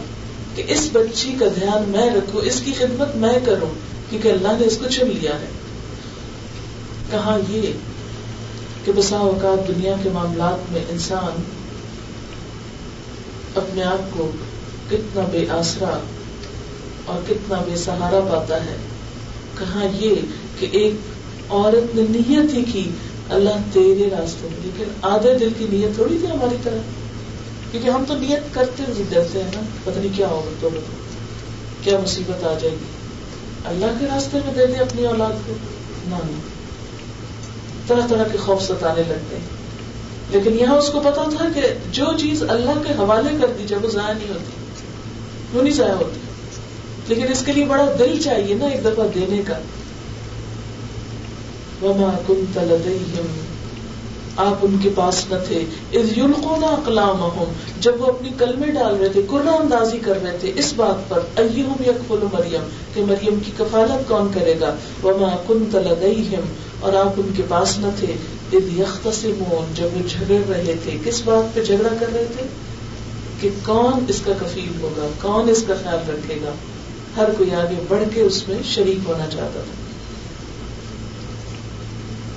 [0.57, 3.69] کہ اس بچی کا دھیان میں رکھوں، اس کی خدمت میں کروں،
[4.09, 5.45] کیونکہ اللہ نے اس کو چن لیا ہے۔
[7.11, 7.61] کہا یہ
[8.85, 11.41] کہ بسا اوقات دنیا کے معاملات میں انسان
[13.55, 14.31] اپنے آپ کو
[14.89, 15.99] کتنا بے آسرا
[17.05, 18.75] اور کتنا بے سہارا پاتا ہے؟
[19.57, 20.15] کہا یہ
[20.59, 20.93] کہ ایک
[21.49, 22.89] عورت نے نیت ہی کی،
[23.29, 27.06] اللہ تیرے راستے میں، لیکن آدھے دل کی نیت تھوڑی تھی ہماری طرح؟
[27.71, 30.69] کیونکہ ہم تو نیت کرتے ہوئے ڈرتے ہیں نا؟ پتہ نہیں کیا ہوگا تو
[31.83, 32.85] کیا مصیبت آ جائے گی؟
[33.65, 35.53] اللہ کے راستے میں دے دے اپنی اولاد کو؟
[36.07, 36.15] نہ
[37.87, 39.57] طرح طرح کے خوف ستانے لگتے ہیں۔
[40.29, 41.61] لیکن یہاں اس کو پتا تھا کہ
[41.91, 44.51] جو چیز اللہ کے حوالے کر دی جائے وہ ضائع نہیں ہوتی،
[45.53, 46.19] وہ نہیں ضائع ہوتی۔
[47.07, 49.53] لیکن اس کے لیے بڑا دل چاہیے نا ایک دفعہ دینے کا۔
[51.81, 52.33] وما
[54.37, 55.63] آپ ان کے پاس نہ تھے۔
[55.93, 56.19] اذ
[57.79, 61.19] جب وہ اپنی کلمے ڈال رہے تھے قرآن اندازی کر رہے تھے، اس بات پر،
[61.35, 66.45] ایہم یکفل مریم، کہ مریم کی کفالت کون کرے گا؟ وما كنت لديهم،
[66.79, 68.13] اور آپ ان کے پاس نہ تھے۔
[68.53, 72.47] اذ يختصمون جب وہ جھگڑ رہے تھے، کس بات پہ جھگڑا کر رہے تھے؟
[73.41, 76.51] کہ کون اس کا کفیل ہوگا؟ کون اس کا خیال رکھے گا؟
[77.17, 79.87] ہر کوئی آگے بڑھ کے اس میں شریک ہونا چاہتا تھا۔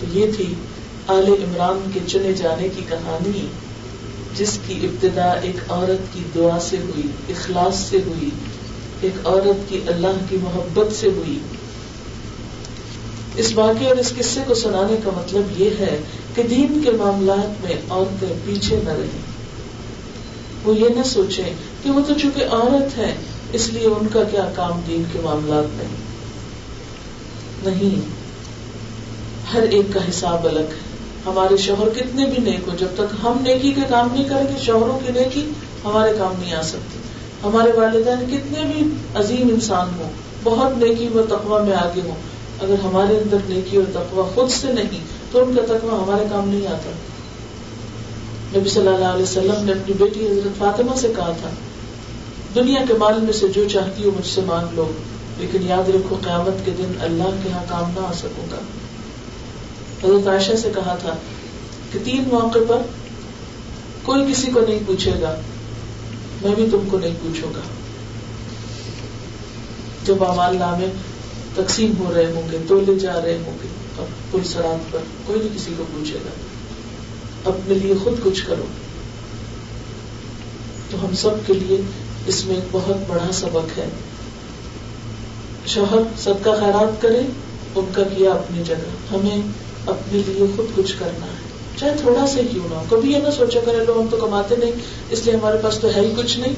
[0.01, 0.55] تو یہ تھی
[1.11, 3.47] آل عمران کے چنے جانے کی کہانی،
[4.37, 8.31] جس کی ابتدا ایک عورت کی دعا سے ہوئی، اخلاص سے ہوئی،
[9.01, 11.39] ایک عورت کی اللہ کی محبت سے ہوئی۔
[13.37, 16.01] اس واقعے اور اس قصے کو سنانے کا مطلب یہ ہے
[16.35, 19.23] کہ دین کے معاملات میں عورتیں پیچھے نہ رہیں۔
[20.65, 23.15] وہ یہ نہ سوچیں کہ وہ تو چونکہ عورت ہے،
[23.53, 25.87] اس لیے ان کا کیا کام دین کے معاملات میں؟
[27.71, 28.01] نہیں،
[29.53, 30.90] ہر ایک کا حساب الگ ہے۔
[31.27, 34.59] ہمارے شوہر کتنے بھی نیک ہو جب تک ہم نیکی کے کام نہیں کریں گے،
[34.61, 35.51] شوہروں کی نیکی
[35.85, 36.99] ہمارے کام نہیں آ سکتی۔
[37.45, 40.11] ہمارے والدین کتنے بھی عظیم انسان ہوں،
[40.43, 42.15] بہت نیکی و تقوی میں آگے ہوں،
[42.61, 46.49] اگر ہمارے اندر نیکی اور تقوی خود سے نہیں، تو ان کا تقوی ہمارے کام
[46.49, 46.91] نہیں آتا۔
[48.59, 51.51] نبی صلی اللہ علیہ وسلم نے اپنی بیٹی حضرت فاطمہ سے کہا تھا،
[52.55, 54.91] دنیا کے مال میں سے جو چاہتی ہو مجھ سے مانگ لو،
[55.39, 58.57] لیکن یاد رکھو قیامت کے دن اللہ کے یہاں کام نہ آ سکوں گا۔
[60.05, 61.17] حضرت عائشہ سے کہا تھا
[61.93, 62.77] کہ تین موقع پر
[64.03, 65.35] کوئی کسی کو نہیں پوچھے گا،
[66.43, 67.61] میں بھی تم کو نہیں پوچھوں گا۔
[70.05, 70.87] جب امال نامے
[71.55, 75.39] تقسیم ہو رہے ہوں گے، تولے جا رہے ہوں گے اور پل سرات پر کوئی
[75.39, 76.31] نہیں کسی کو پوچھے گا۔
[77.45, 78.65] اپنے لیے خود کچھ کرو۔
[80.91, 81.81] تو ہم سب کے لیے
[82.27, 83.89] اس میں ایک بہت بڑا سبق ہے۔
[85.67, 87.21] شوہر صدقہ خیرات کرے،
[87.75, 91.39] ان کا کیا اپنی جگہ۔ ہمیں اپنے لیے خود کچھ کرنا ہے۔
[91.77, 94.73] چاہے تھوڑا سا کیوں نہ کبھی یہ نہ سوچا کرے لو ہم تو کماتے نہیں،
[95.11, 96.55] اس لیے ہمارے پاس تو ہے ہی کچھ نہیں۔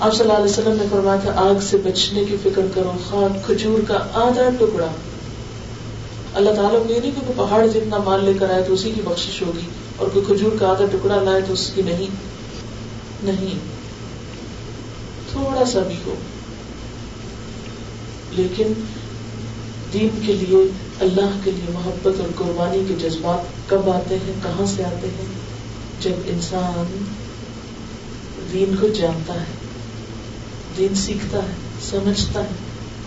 [0.00, 3.46] آپ صلی اللہ علیہ وسلم نے فرمایا تھا آگ سے بچنے کی فکر کرو خاک
[3.46, 4.86] کھجور کا آدھا ٹکڑا۔
[6.34, 9.00] اللہ تعالیٰ کو یہ نہیں کہ پہاڑ جتنا مال لے کر آئے تو اسی کی
[9.04, 9.66] بخش ہوگی،
[9.96, 12.06] اور کوئی کھجور کا آدھا ٹکڑا لائے تو اس کی نہیں۔
[13.22, 13.58] نہیں۔
[15.32, 16.14] تھوڑا سا بھی ہو۔
[18.30, 18.72] لیکن
[19.92, 24.66] دین کے لیے اللہ کے لیے محبت اور قربانی کے جذبات کب آتے ہیں؟ کہاں
[24.66, 25.26] سے آتے ہیں؟
[26.00, 27.04] جب انسان
[28.52, 29.44] دین کو جانتا ہے،
[30.76, 31.52] دین سیکھتا ہے،
[31.90, 32.54] سمجھتا ہے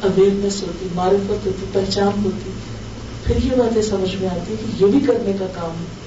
[0.02, 2.50] اویئرنیس ہوتی، معرفت ہوتی، پہچان ہوتی،
[3.24, 6.00] پھر یہ باتیں سمجھ میں آتی کہ یہ بھی کرنے کا کام ہے۔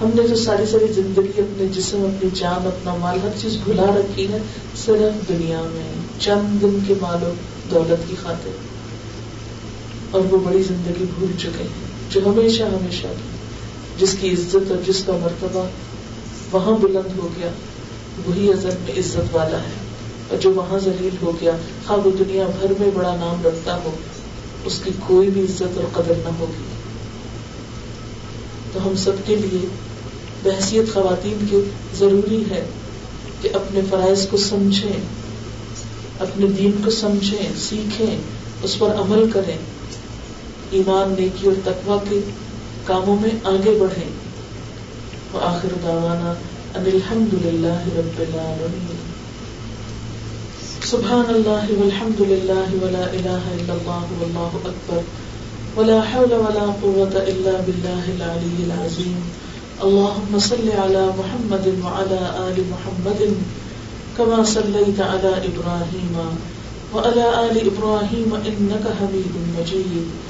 [0.00, 3.86] ہم نے جو ساری ساری زندگی اپنے جسم، اپنی جان، اپنا مال، ہر چیز بھلا
[3.86, 4.38] رکھی ہے،
[4.86, 7.34] صرف دنیا میں، چند دن کے مالوں
[7.70, 8.69] دولت کی خاطر۔
[10.10, 13.28] اور وہ بڑی زندگی بھول چکے ہیں جو ہمیشہ ہمیشہ کی
[13.98, 15.66] جس کی عزت اور جس کا مرتبہ
[16.52, 17.48] وہاں بلند ہو گیا،
[18.26, 19.90] وہی ازل میں عزت والا ہے۔
[20.28, 21.52] اور جو وہاں ذلیل ہو گیا
[21.88, 23.90] ہاں وہ دنیا بھر میں بڑا نام رکھتا ہو،
[24.64, 26.64] اس کی کوئی بھی عزت اور قدر نہ ہوگی۔
[28.72, 29.66] تو ہم سب کے لیے
[30.42, 31.56] بحثیت خواتین کے
[31.98, 32.66] ضروری ہے
[33.42, 35.00] کہ اپنے فرائض کو سمجھیں،
[36.18, 38.16] اپنے دین کو سمجھیں، سیکھیں،
[38.62, 39.56] اس پر عمل کریں۔
[40.70, 42.20] ایمان، نیکی اور تقوی کے
[42.86, 44.04] کاموں میں آگے بڑھے
[45.34, 46.34] وآخر دعوانا
[46.74, 48.96] ان الحمد للہ رب العالمین۔
[50.84, 55.00] سبحان اللہ والحمد للہ ولا الہ الا اللہ واللہ اکبر۔
[55.76, 59.20] ولا حول ولا قوة الا باللہ العلی العظیم۔
[59.80, 63.22] اللهم صل على محمد وعلى آل محمد
[64.16, 66.36] كما صليت على إبراهيم
[66.92, 70.29] وعلى آل إبراهيم إنك حميد مجيد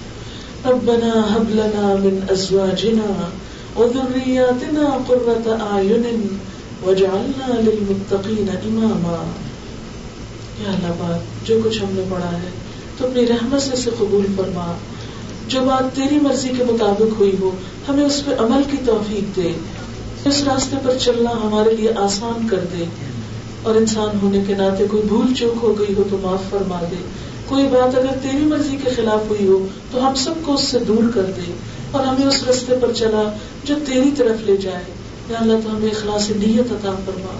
[0.65, 3.29] ربنا هب لنا من ازواجنا
[3.79, 6.27] وذرياتنا قرة اعين
[6.83, 9.23] واجعلنا للمتقين اماما
[10.59, 12.49] یا اللہ بات جو کچھ ہم نے پڑھا ہے،
[12.97, 14.73] تو اپنی رحمت سے اسے قبول فرما۔
[15.47, 17.51] جو بات تیری مرضی کے مطابق ہوئی ہو،
[17.87, 19.51] ہمیں اس پہ عمل کی توفیق دے۔
[20.25, 22.85] اس راستے پر چلنا ہمارے لیے آسان کر دے۔
[23.63, 27.30] اور انسان ہونے کے ناطے کوئی بھول چوک ہو گئی ہو تو معاف فرما دے۔
[27.51, 30.79] کوئی بات اگر تیری مرضی کے خلاف ہوئی ہو تو ہم سب کو اس سے
[30.79, 31.53] دور کر دے
[31.91, 34.83] اور ہمیں اس رستے پر چلا جو تیری طرف لے جائے۔
[35.29, 37.39] یا اللہ تو ہمیں اخلاص نیت عطا فرما۔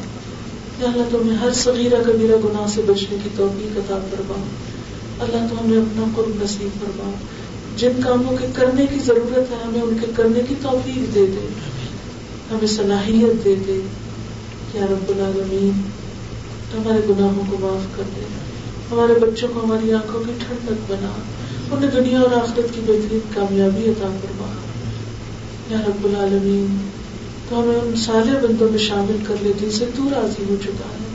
[0.80, 4.45] یا اللہ تو ہمیں ہر صغیرہ کبیرہ گناہ سے بچنے کی توفیق عطا فرما۔
[5.20, 7.12] اللہ تو ہمیں اپنا قرب نصیب فرما۔
[7.78, 11.47] جن کاموں کے کرنے کی ضرورت ہے، ہمیں ان کے کرنے کی توفیق دے دے۔
[12.51, 13.80] ہمیں صلاحیت دے دے۔
[14.74, 15.72] یا رب العالمین،
[16.78, 18.51] ہمارے گناہوں کو معاف کر دے۔
[18.92, 21.12] ہمارے بچوں کو ہماری آنکھوں کی ٹھنڈک بنا۔
[21.72, 24.48] انہیں دنیا اور آخرت کی بہترین کامیابی عطا فرما۔
[25.70, 26.78] یا رب العالمین،
[27.50, 30.88] تو ہمیں ان سارے بندوں میں شامل کر لے جن سے تو راضی ہو چکا
[30.94, 31.12] ہے۔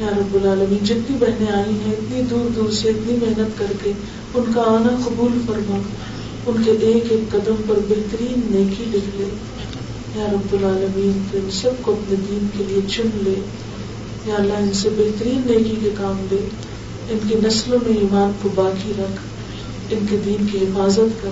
[0.00, 3.92] یا رب العالمین، جتنی بہنیں آئی ہیں، اتنی دور دور سے اتنی محنت کر کے
[4.34, 5.78] ان کا آنا قبول فرما۔
[6.46, 9.28] ان کے ایک ایک قدم پر بہترین نیکی لکھ لے
[10.14, 13.34] یا رب العالمین، تو ان سب کو اپنے دین کے لیے چن لے۔
[14.26, 16.48] یا اللہ ان سے بہترین نیکی کے کام لے
[17.10, 19.20] ان کی نسلوں میں ایمان کو باقی رکھ،
[19.90, 21.30] ان کے دین کی حفاظت کر۔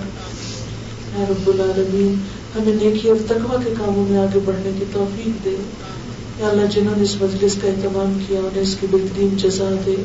[1.17, 2.15] یا رب العالمین،
[2.55, 5.55] ہمیں نیکی اور تقوی کے کاموں میں آگے بڑھنے کی توفیق دے۔
[6.39, 9.95] یا اللہ، جنہوں نے اس مجلس کا اہتمام کیا، انہیں اس کی بہترین جزا دے۔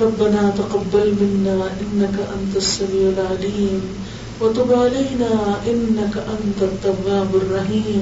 [0.00, 3.78] ربنا تقبل منا انك انت السميع العليم
[4.40, 8.00] وتب علينا انك انت التواب الرحيم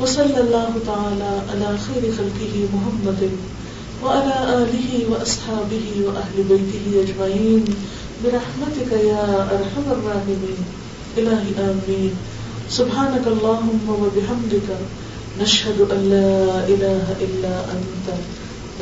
[0.00, 3.30] وصلى الله تعالى على خير خلقه محمد
[4.02, 7.64] وعلى اله واصحابه واهل بيته اجمعين
[8.24, 9.24] برحمتك يا
[9.56, 10.58] ارحم الراحمين
[11.18, 12.12] الهي امين
[12.70, 14.68] سبحانك اللهم وبحمدك
[15.40, 18.06] نشهد ان لا اله الا انت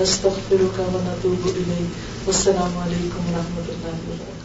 [0.00, 4.37] نستغفرك ونتوب اليك والسلام علیکم و رحمۃ اللہ وبرکاتہ۔